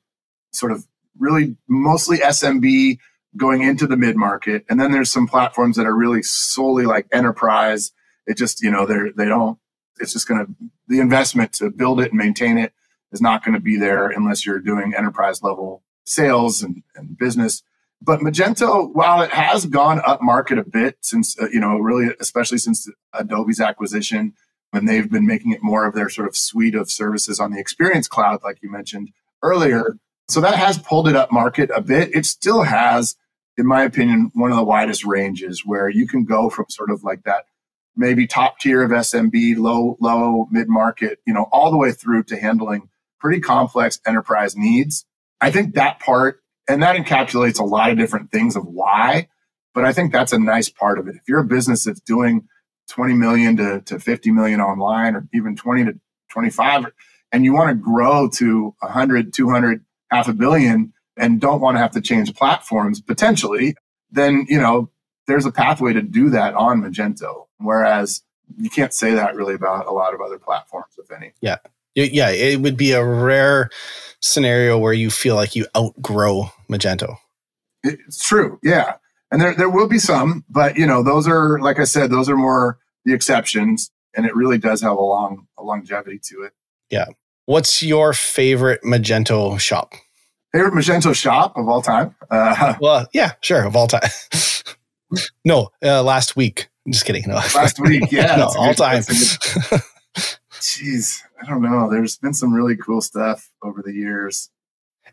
[0.51, 0.85] sort of
[1.17, 2.97] really mostly SMB
[3.37, 7.07] going into the mid market, and then there's some platforms that are really solely like
[7.11, 7.91] enterprise.
[8.27, 9.57] It just you know they're they don't.
[9.99, 10.53] It's just going to
[10.87, 12.73] the investment to build it and maintain it
[13.11, 17.63] is not going to be there unless you're doing enterprise level sales and, and business.
[18.01, 22.13] But Magento, while it has gone up market a bit since, uh, you know, really,
[22.19, 24.33] especially since Adobe's acquisition,
[24.71, 27.59] when they've been making it more of their sort of suite of services on the
[27.59, 29.09] Experience Cloud, like you mentioned
[29.41, 29.97] earlier.
[30.27, 32.15] So that has pulled it up market a bit.
[32.15, 33.15] It still has,
[33.57, 37.03] in my opinion, one of the widest ranges where you can go from sort of
[37.03, 37.45] like that
[37.95, 42.23] maybe top tier of SMB, low, low, mid market, you know, all the way through
[42.23, 42.89] to handling
[43.19, 45.05] pretty complex enterprise needs.
[45.41, 49.27] I think that part, and that encapsulates a lot of different things of why,
[49.73, 51.15] but I think that's a nice part of it.
[51.15, 52.47] If you're a business that's doing
[52.89, 55.99] 20 million to, to 50 million online or even 20 to
[56.29, 56.85] 25,
[57.31, 61.79] and you want to grow to 100, 200, half a billion and don't want to
[61.79, 63.75] have to change platforms potentially,
[64.11, 64.89] then, you know,
[65.27, 67.47] there's a pathway to do that on Magento.
[67.57, 68.23] Whereas
[68.57, 71.33] you can't say that really about a lot of other platforms, if any.
[71.41, 71.57] Yeah.
[71.95, 72.29] Yeah.
[72.29, 73.69] It would be a rare
[74.21, 77.15] scenario where you feel like you outgrow Magento.
[77.83, 78.59] It's true.
[78.63, 78.95] Yeah.
[79.31, 82.29] And there, there will be some, but you know, those are, like I said, those
[82.29, 83.91] are more the exceptions.
[84.15, 86.53] And it really does have a long, a longevity to it.
[86.89, 87.05] Yeah.
[87.45, 89.93] What's your favorite Magento shop?
[90.51, 92.15] Favorite Magento shop of all time?
[92.31, 94.07] Uh, well, yeah, sure, of all time.
[95.45, 96.69] no, uh, last week.
[96.85, 97.23] I'm just kidding.
[97.25, 98.11] No, last week.
[98.11, 99.01] Yeah, no, all time.
[100.59, 101.89] Jeez, I don't know.
[101.89, 104.49] There's been some really cool stuff over the years.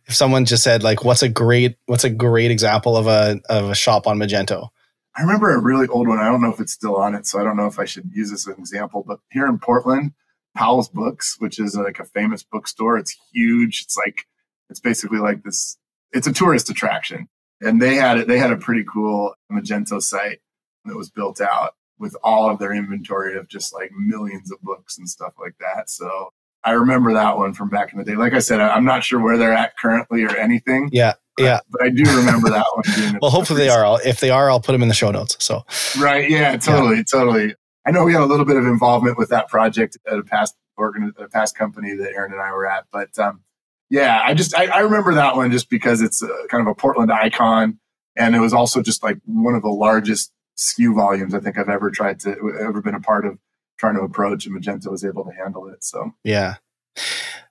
[0.07, 3.71] If someone just said like, "What's a great What's a great example of a of
[3.71, 4.69] a shop on Magento?"
[5.17, 6.19] I remember a really old one.
[6.19, 8.11] I don't know if it's still on it, so I don't know if I should
[8.13, 9.03] use this as an example.
[9.07, 10.13] But here in Portland,
[10.55, 12.99] Powell's Books, which is like a famous bookstore.
[12.99, 13.83] It's huge.
[13.83, 14.27] It's like
[14.69, 15.79] it's basically like this.
[16.13, 17.29] It's a tourist attraction,
[17.61, 18.29] and they had it.
[18.29, 20.41] They had a pretty cool Magento site
[20.85, 24.99] that was built out with all of their inventory of just like millions of books
[24.99, 25.89] and stuff like that.
[25.89, 26.31] So
[26.65, 28.17] I remember that one from back in the day.
[28.17, 30.91] Like I said, I'm not sure where they're at currently or anything.
[30.93, 31.15] Yeah.
[31.39, 31.61] Yeah.
[31.71, 33.19] But I do remember that one.
[33.23, 33.85] well, hopefully they are.
[33.85, 35.37] I'll, if they are, I'll put them in the show notes.
[35.39, 35.65] So,
[35.99, 36.29] right.
[36.29, 36.97] Yeah, totally.
[36.97, 37.03] Yeah.
[37.11, 37.55] Totally.
[37.87, 40.57] I know we had a little bit of involvement with that project at a past
[40.77, 43.43] organ, a past company that Erin and I were at, but um,
[43.91, 46.75] yeah, I just I, I, remember that one just because it's a, kind of a
[46.75, 47.79] Portland icon,
[48.17, 51.69] and it was also just like one of the largest SKU volumes I think I've
[51.69, 52.31] ever tried to
[52.61, 53.39] ever been a part of
[53.79, 55.85] trying to approach, and Magento was able to handle it.
[55.85, 56.57] So yeah,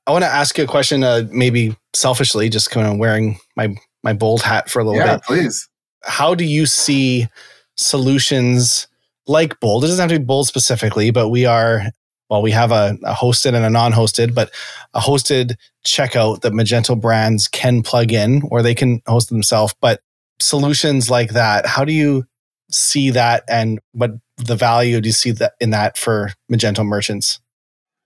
[0.07, 3.75] I want to ask you a question, uh, maybe selfishly, just kind of wearing my
[4.03, 5.23] my bold hat for a little yeah, bit.
[5.23, 5.69] please.
[6.03, 7.27] How do you see
[7.75, 8.87] solutions?
[9.27, 9.83] like Bold.
[9.83, 11.83] It doesn't have to be Bold specifically, but we are,
[12.29, 14.51] well, we have a, a hosted and a non hosted, but
[14.93, 19.73] a hosted checkout that Magento brands can plug in or they can host themselves.
[19.81, 20.01] But
[20.39, 22.25] solutions like that, how do you
[22.71, 27.39] see that and what the value do you see that in that for Magento merchants?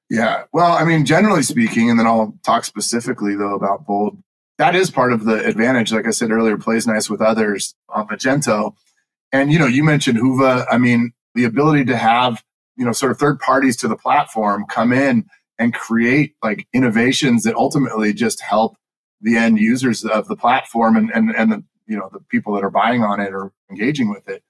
[0.09, 0.43] Yeah.
[0.51, 4.17] Well, I mean, generally speaking, and then I'll talk specifically though about Bold.
[4.57, 5.93] That is part of the advantage.
[5.93, 8.73] Like I said earlier, plays nice with others on Magento.
[9.31, 10.65] And, you know, you mentioned Hyvä.
[10.69, 12.43] I mean, the ability to have,
[12.75, 15.25] you know, sort of third parties to the platform come in
[15.59, 18.75] and create like innovations that ultimately just help
[19.21, 22.63] the end users of the platform and, and, and the, you know, the people that
[22.63, 24.43] are buying on it or engaging with it.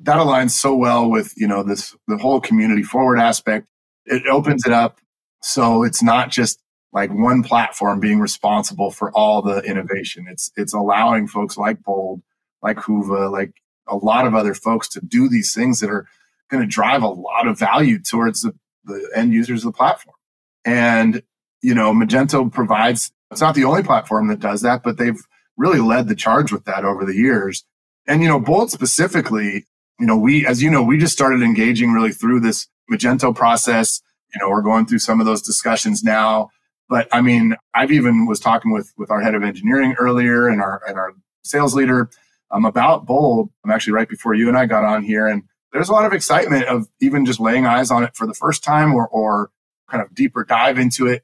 [0.00, 3.66] That aligns so well with, you know, this, the whole community forward aspect.
[4.06, 4.98] It opens it up.
[5.42, 6.60] So it's not just
[6.92, 10.26] like one platform being responsible for all the innovation.
[10.28, 12.22] It's it's allowing folks like Bold,
[12.62, 13.52] like Hyvä, like
[13.86, 16.06] a lot of other folks to do these things that are
[16.50, 18.52] going to drive a lot of value towards the,
[18.84, 20.16] the end users of the platform.
[20.64, 21.22] And,
[21.62, 25.20] you know, Magento provides, it's not the only platform that does that, but they've
[25.56, 27.64] really led the charge with that over the years.
[28.06, 29.66] And, you know, Bold specifically,
[30.00, 34.00] you know, we, as you know, we just started engaging really through this Magento process.
[34.34, 36.48] You know, we're going through some of those discussions now.
[36.88, 40.60] But I mean, I've even was talking with with our head of engineering earlier and
[40.60, 41.12] our and our
[41.44, 42.10] sales leader
[42.50, 43.50] um, about Bold.
[43.64, 46.12] I'm actually right before you and I got on here, and there's a lot of
[46.12, 49.50] excitement of even just laying eyes on it for the first time or or
[49.88, 51.22] kind of deeper dive into it.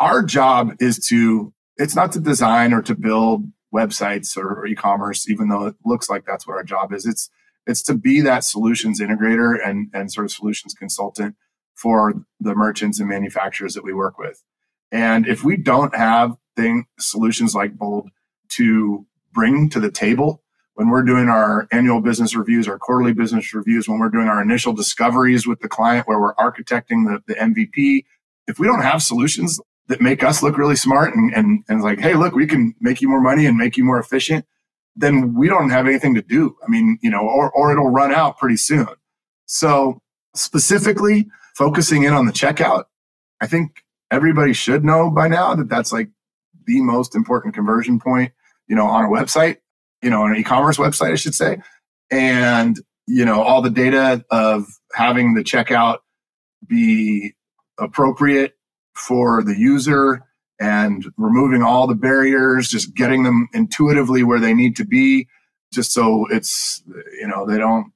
[0.00, 3.44] Our job is to it's not to design or to build
[3.74, 7.06] websites or, or e-commerce, even though it looks like that's what our job is.
[7.06, 7.28] It's
[7.66, 11.36] it's to be that solutions integrator and and sort of solutions consultant
[11.74, 14.42] for the merchants and manufacturers that we work with.
[14.90, 18.10] And if we don't have thing solutions like Bold
[18.50, 20.42] to bring to the table
[20.74, 24.40] when we're doing our annual business reviews, our quarterly business reviews, when we're doing our
[24.42, 28.04] initial discoveries with the client where we're architecting the, the MVP,
[28.46, 32.00] if we don't have solutions that make us look really smart and, and, and like,
[32.00, 34.46] hey, look, we can make you more money and make you more efficient,
[34.94, 36.56] then we don't have anything to do.
[36.62, 38.88] I mean, you know, or, or it'll run out pretty soon.
[39.46, 40.00] So
[40.34, 42.84] specifically focusing in on the checkout,
[43.40, 46.10] I think everybody should know by now that that's like
[46.66, 48.32] the most important conversion point,
[48.68, 49.58] you know, on a website,
[50.02, 51.58] you know, on an e-commerce website, I should say.
[52.10, 55.98] And, you know, all the data of having the checkout
[56.66, 57.34] be
[57.78, 58.54] appropriate
[58.94, 60.22] for the user
[60.62, 65.26] and removing all the barriers, just getting them intuitively where they need to be,
[65.72, 66.84] just so it's,
[67.18, 67.92] you know, they don't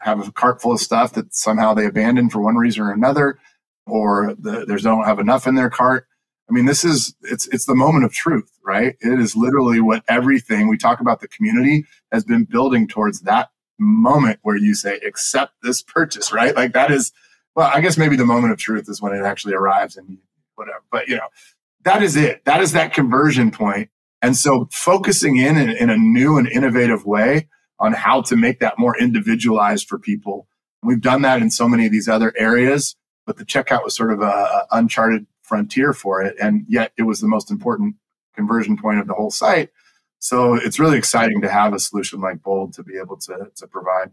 [0.00, 3.38] have a cart full of stuff that somehow they abandon for one reason or another,
[3.86, 6.06] or the, there's don't have enough in their cart.
[6.50, 8.94] I mean, this is it's it's the moment of truth, right?
[9.00, 13.50] It is literally what everything we talk about the community has been building towards that
[13.78, 16.54] moment where you say, accept this purchase, right?
[16.54, 17.10] Like that is
[17.54, 20.18] well, I guess maybe the moment of truth is when it actually arrives and
[20.56, 20.82] whatever.
[20.90, 21.28] But you know,
[21.84, 22.44] that is it.
[22.44, 23.90] That is that conversion point.
[24.20, 28.60] And so focusing in, in in a new and innovative way on how to make
[28.60, 30.46] that more individualized for people.
[30.82, 34.12] We've done that in so many of these other areas, but the checkout was sort
[34.12, 36.36] of a, a uncharted frontier for it.
[36.40, 37.96] And yet it was the most important
[38.34, 39.70] conversion point of the whole site.
[40.20, 43.66] So it's really exciting to have a solution like Bold to be able to, to
[43.66, 44.12] provide.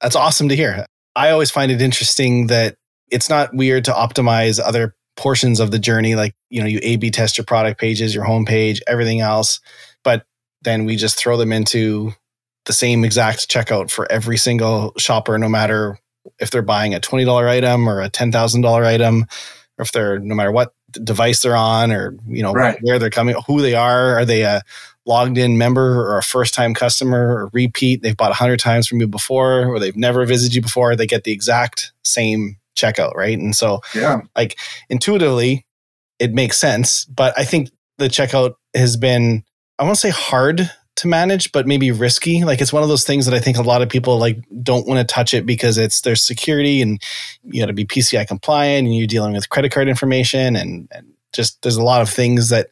[0.00, 0.84] That's awesome to hear.
[1.14, 2.74] I always find it interesting that
[3.10, 6.14] it's not weird to optimize other portions of the journey.
[6.14, 9.60] Like, you know, you A B test your product pages, your homepage, everything else.
[10.02, 10.24] But
[10.62, 12.14] then we just throw them into
[12.64, 15.98] the same exact checkout for every single shopper, no matter
[16.38, 19.26] if they're buying a $20 item or a $10,000 item,
[19.78, 22.78] or if they're no matter what device they're on or, you know, right.
[22.80, 24.18] where they're coming, who they are.
[24.18, 24.62] Are they a
[25.04, 28.00] logged in member or a first time customer or repeat?
[28.00, 30.96] They've bought a hundred times from you before or they've never visited you before.
[30.96, 33.38] They get the exact same checkout, right?
[33.38, 34.58] And so, yeah, like
[34.88, 35.66] intuitively,
[36.18, 37.04] it makes sense.
[37.04, 39.44] But I think the checkout has been,
[39.78, 42.44] I won't say hard to manage, but maybe risky.
[42.44, 44.86] Like it's one of those things that I think a lot of people like don't
[44.86, 47.02] want to touch it because it's there's security and
[47.42, 51.14] you got to be PCI compliant and you're dealing with credit card information and, and
[51.32, 52.68] just there's a lot of things that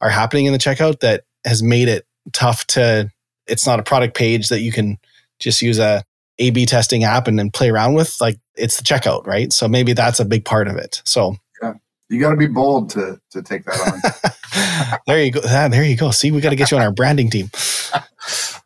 [0.00, 3.10] are happening in the checkout that has made it tough to
[3.46, 4.98] it's not a product page that you can
[5.38, 6.04] just use a
[6.38, 8.20] A B testing app and then play around with.
[8.20, 9.52] Like it's the checkout, right?
[9.52, 11.02] So maybe that's a big part of it.
[11.04, 11.36] So
[12.08, 14.32] you got to be bold to to take that
[14.82, 14.98] on.
[15.06, 15.40] there you go.
[15.44, 16.10] Ah, there you go.
[16.10, 17.50] See, we got to get you on our branding team.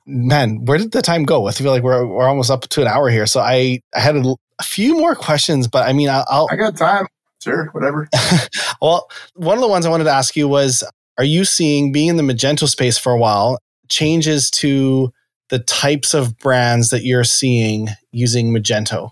[0.07, 1.47] Man, where did the time go?
[1.47, 3.27] I feel like we're we're almost up to an hour here.
[3.27, 6.57] So I I had a, a few more questions, but I mean, I'll, I'll I
[6.57, 7.07] got time.
[7.43, 8.09] Sure, whatever.
[8.81, 10.85] well, one of the ones I wanted to ask you was:
[11.19, 13.59] Are you seeing being in the Magento space for a while
[13.89, 15.13] changes to
[15.53, 19.11] the types of brands that you're seeing using Magento?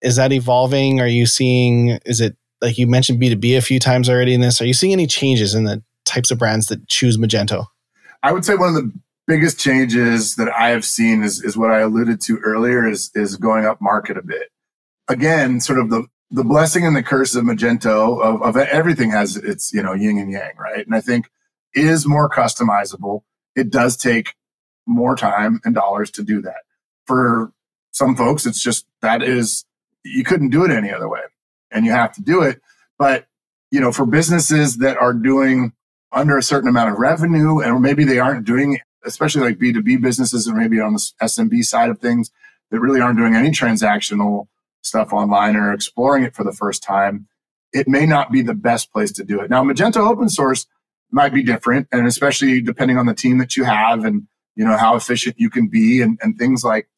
[0.00, 1.00] Is that evolving?
[1.00, 1.98] Are you seeing?
[2.06, 4.60] Is it like you mentioned B2B a few times already in this.
[4.60, 7.66] Are you seeing any changes in the types of brands that choose Magento?
[8.22, 8.92] I would say one of the
[9.26, 13.36] biggest changes that I have seen is, is what I alluded to earlier is, is
[13.36, 14.48] going up market a bit.
[15.08, 19.36] Again, sort of the, the blessing and the curse of Magento of, of everything has
[19.36, 20.84] its, you know, yin and yang, right?
[20.84, 21.30] And I think
[21.74, 23.22] is more customizable.
[23.56, 24.34] It does take
[24.86, 26.62] more time and dollars to do that.
[27.06, 27.52] For
[27.92, 29.64] some folks, it's just that is,
[30.04, 31.20] you couldn't do it any other way
[31.70, 32.60] and you have to do it.
[32.98, 33.26] But,
[33.70, 35.72] you know, for businesses that are doing
[36.12, 40.48] under a certain amount of revenue, and maybe they aren't doing, especially like B2B businesses
[40.48, 42.30] or maybe on the SMB side of things
[42.70, 44.48] that really aren't doing any transactional
[44.82, 47.28] stuff online or exploring it for the first time,
[47.72, 49.50] it may not be the best place to do it.
[49.50, 50.66] Now, Magento open source
[51.10, 54.26] might be different, and especially depending on the team that you have and
[54.56, 56.88] you know how efficient you can be, and, and things like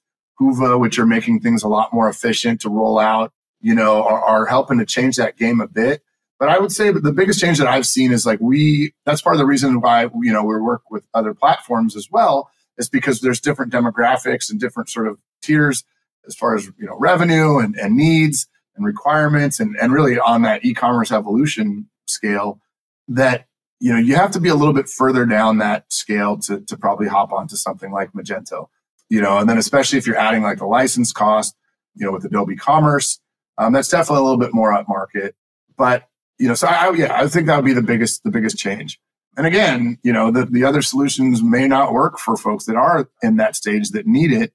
[0.40, 4.22] Hyvä, which are making things a lot more efficient to roll out, you know, are,
[4.22, 6.02] are helping to change that game a bit.
[6.38, 9.36] But I would say the biggest change that I've seen is like we, that's part
[9.36, 13.20] of the reason why, you know, we work with other platforms as well, is because
[13.20, 15.84] there's different demographics and different sort of tiers
[16.26, 20.42] as far as, you know, revenue and, and needs and requirements and, and really on
[20.42, 22.58] that e-commerce evolution scale
[23.06, 23.46] that,
[23.82, 26.76] you know, you have to be a little bit further down that scale to, to
[26.76, 28.68] probably hop onto something like Magento,
[29.08, 31.56] you know, and then especially if you're adding like the license cost,
[31.96, 33.18] you know, with Adobe Commerce,
[33.58, 35.34] um, that's definitely a little bit more up market.
[35.76, 36.08] But
[36.38, 39.00] you know, so I, yeah, I think that would be the biggest, the biggest change.
[39.36, 43.10] And again, you know, the, the other solutions may not work for folks that are
[43.20, 44.52] in that stage that need it.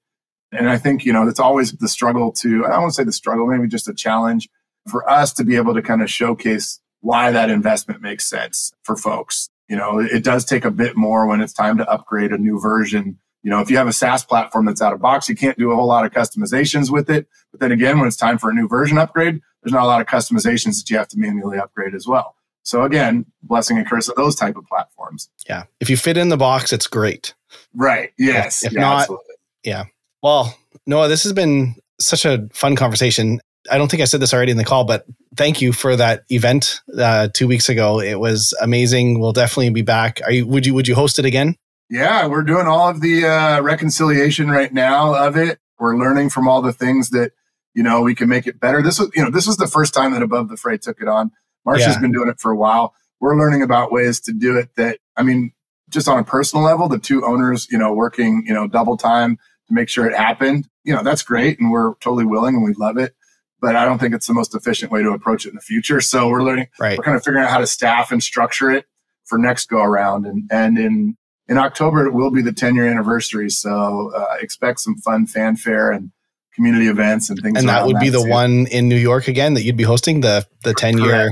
[0.52, 3.04] And I think, you know, it's always the struggle to, I don't want to say
[3.04, 4.48] the struggle, maybe just a challenge
[4.88, 8.96] for us to be able to kind of showcase why that investment makes sense for
[8.96, 9.48] folks.
[9.68, 12.58] You know, it does take a bit more when it's time to upgrade a new
[12.58, 13.18] version.
[13.42, 15.70] You know, if you have a SaaS platform that's out of box, you can't do
[15.70, 17.28] a whole lot of customizations with it.
[17.52, 20.00] But then again, when it's time for a new version upgrade, there's not a lot
[20.00, 22.34] of customizations that you have to manually upgrade as well.
[22.62, 25.30] So again, blessing and curse of those type of platforms.
[25.48, 25.64] Yeah.
[25.80, 27.34] If you fit in the box, it's great.
[27.74, 28.12] Right.
[28.18, 28.62] Yes.
[28.62, 29.34] If, if yeah, not, absolutely.
[29.64, 29.84] yeah.
[30.22, 30.54] Well,
[30.86, 33.40] Noah, this has been such a fun conversation.
[33.70, 35.04] I don't think I said this already in the call, but
[35.36, 38.00] thank you for that event uh, two weeks ago.
[38.00, 39.20] It was amazing.
[39.20, 40.20] We'll definitely be back.
[40.24, 40.46] Are you?
[40.46, 40.74] Would you?
[40.74, 41.56] Would you host it again?
[41.90, 45.58] Yeah, we're doing all of the uh, reconciliation right now of it.
[45.78, 47.32] We're learning from all the things that
[47.78, 48.82] you know, we can make it better.
[48.82, 51.06] This was, you know, this was the first time that Above the Fray took it
[51.06, 51.30] on.
[51.64, 52.00] Marsha's yeah.
[52.00, 52.92] been doing it for a while.
[53.20, 55.52] We're learning about ways to do it that, I mean,
[55.88, 59.38] just on a personal level, the two owners, you know, working, you know, double time
[59.68, 61.60] to make sure it happened, you know, that's great.
[61.60, 63.14] And we're totally willing and we love it.
[63.60, 66.00] But I don't think it's the most efficient way to approach it in the future.
[66.00, 66.96] So we're learning, right.
[66.96, 68.86] we're kind of figuring out how to staff and structure it
[69.24, 70.26] for next go around.
[70.26, 71.16] And, and in,
[71.48, 73.50] in October, it will be the 10 year anniversary.
[73.50, 76.12] So uh, expect some fun fanfare and
[76.58, 77.56] community events and things.
[77.56, 78.28] And that would be the too.
[78.28, 81.30] one in New York again that you'd be hosting the the ten year.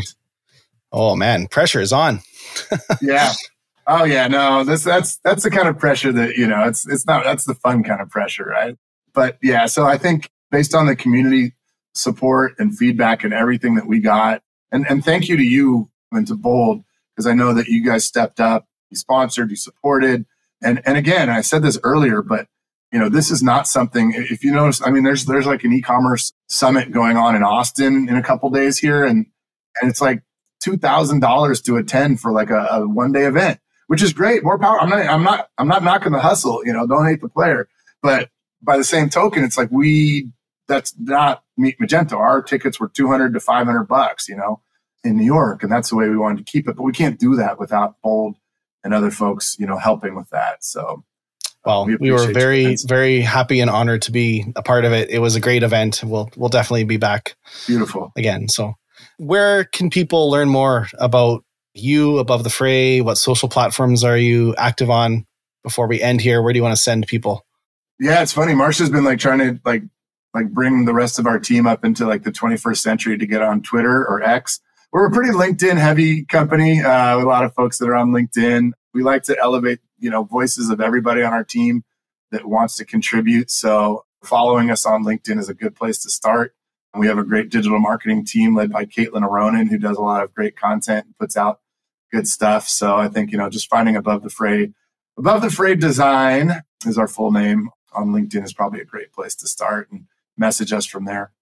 [0.92, 2.20] Oh man, pressure is on.
[3.02, 3.32] yeah.
[3.88, 7.06] Oh yeah, no, this that's that's the kind of pressure that you know it's it's
[7.06, 8.76] not that's the fun kind of pressure, right?
[9.12, 11.54] But yeah, so I think based on the community
[11.97, 16.26] support and feedback and everything that we got, and and thank you to you and
[16.26, 16.84] to Bold
[17.14, 20.26] because I know that you guys stepped up, you sponsored, you supported,
[20.62, 22.47] and and again, I said this earlier, but
[22.92, 24.12] you know, this is not something.
[24.14, 28.09] If you notice, I mean, there's there's like an e-commerce summit going on in Austin
[28.09, 29.26] in a couple days here, and
[29.80, 30.22] and it's like
[30.61, 34.44] two thousand dollars to attend for like a, a one day event, which is great.
[34.44, 34.80] More power.
[34.80, 36.62] I'm not I'm not I'm not knocking the hustle.
[36.64, 37.68] You know, don't hate the player,
[38.03, 38.30] but
[38.62, 40.30] by the same token, it's like we
[40.68, 42.14] that's not Meet Magento.
[42.14, 44.28] Our tickets were two hundred to five hundred bucks.
[44.28, 44.60] You know,
[45.04, 46.76] in New York, and that's the way we wanted to keep it.
[46.76, 48.36] But we can't do that without Bold
[48.84, 50.64] and other folks, you know, helping with that.
[50.64, 51.04] So
[51.66, 55.10] well, we, we were very, very happy and honored to be a part of it.
[55.10, 56.00] It was a great event.
[56.04, 57.36] We'll we'll definitely be back.
[57.66, 58.48] Beautiful again.
[58.48, 58.74] So,
[59.18, 61.44] where can people learn more about
[61.74, 63.00] you, Above the Fray?
[63.00, 65.26] What social platforms are you active on?
[65.64, 67.44] Before we end here, where do you want to send people?
[67.98, 68.52] Yeah, it's funny.
[68.52, 69.82] Marsha's been like trying to like
[70.37, 73.43] like bring the rest of our team up into like the 21st century to get
[73.43, 74.61] on Twitter or X.
[74.93, 76.80] We're a pretty LinkedIn heavy company.
[76.82, 78.72] Uh, a lot of folks that are on LinkedIn.
[78.95, 81.84] We like to elevate you know, voices of everybody on our team
[82.30, 83.51] that wants to contribute.
[83.51, 86.55] So following us on LinkedIn is a good place to start.
[86.93, 90.03] And we have a great digital marketing team led by Caitlin Aronin, who does a
[90.03, 91.61] lot of great content and puts out
[92.12, 92.68] good stuff.
[92.68, 94.72] So I think, you know, just finding above the fray,
[95.18, 99.34] above the fray design is our full name on LinkedIn is probably a great place
[99.37, 100.05] to start and
[100.37, 101.32] message us from there.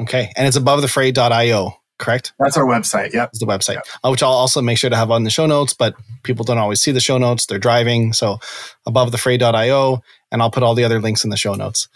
[0.00, 0.32] Okay.
[0.36, 2.32] And it's above the fray.io correct?
[2.38, 3.12] That's our website.
[3.12, 3.30] Yep.
[3.30, 3.86] It's the website, yep.
[4.04, 6.58] uh, which I'll also make sure to have on the show notes, but people don't
[6.58, 7.46] always see the show notes.
[7.46, 8.12] They're driving.
[8.12, 8.40] So
[8.86, 11.88] above the fray.io, and I'll put all the other links in the show notes.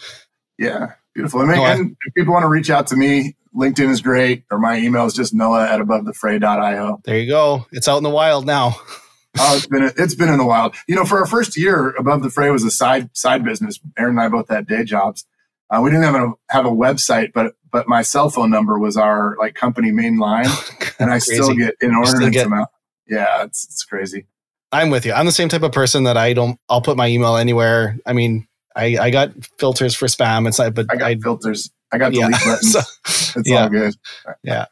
[0.58, 0.92] Yeah.
[1.14, 1.44] Beautiful.
[1.46, 4.76] Mean, and if people want to reach out to me, LinkedIn is great, or my
[4.78, 7.00] email is just noah at above the fray.io.
[7.04, 7.66] There you go.
[7.72, 8.76] It's out in the wild now.
[9.38, 10.74] oh, it's been it's been in the wild.
[10.86, 13.80] You know, for our first year, above the fray was a side side business.
[13.96, 15.24] Erin and I both had day jobs.
[15.70, 18.96] Uh, we didn't have a have a website, but but my cell phone number was
[18.96, 20.48] our like company main line,
[20.98, 22.68] and I still get inordinate get, amount.
[23.08, 24.26] Yeah, it's it's crazy.
[24.72, 25.12] I'm with you.
[25.12, 26.58] I'm the same type of person that I don't.
[26.68, 27.96] I'll put my email anywhere.
[28.06, 28.46] I mean,
[28.76, 30.46] I I got filters for spam.
[30.46, 31.70] It's like, but I got I, filters.
[31.92, 32.38] I got delete yeah.
[32.44, 32.72] buttons.
[32.72, 32.80] so,
[33.40, 33.62] it's yeah.
[33.62, 33.94] all good.
[34.42, 34.66] Yeah.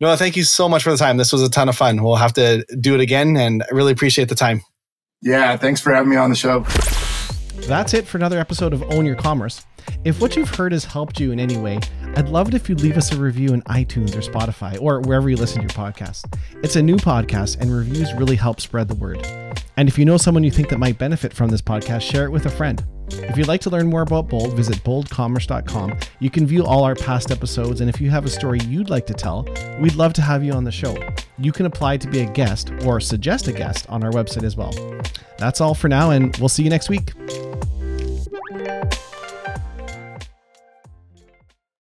[0.00, 1.18] No, thank you so much for the time.
[1.18, 2.02] This was a ton of fun.
[2.02, 4.62] We'll have to do it again, and I really appreciate the time.
[5.20, 6.60] Yeah, thanks for having me on the show.
[7.66, 9.66] That's it for another episode of Own Your Commerce.
[10.04, 11.78] If what you've heard has helped you in any way,
[12.16, 15.28] I'd love it if you'd leave us a review in iTunes or Spotify or wherever
[15.28, 16.24] you listen to your podcast.
[16.62, 19.26] It's a new podcast, and reviews really help spread the word.
[19.76, 22.30] And if you know someone you think that might benefit from this podcast, share it
[22.30, 22.84] with a friend.
[23.12, 25.98] If you'd like to learn more about Bold, visit boldcommerce.com.
[26.20, 29.06] You can view all our past episodes, and if you have a story you'd like
[29.06, 29.46] to tell,
[29.80, 30.96] we'd love to have you on the show.
[31.38, 34.56] You can apply to be a guest or suggest a guest on our website as
[34.56, 34.72] well.
[35.38, 37.12] That's all for now, and we'll see you next week.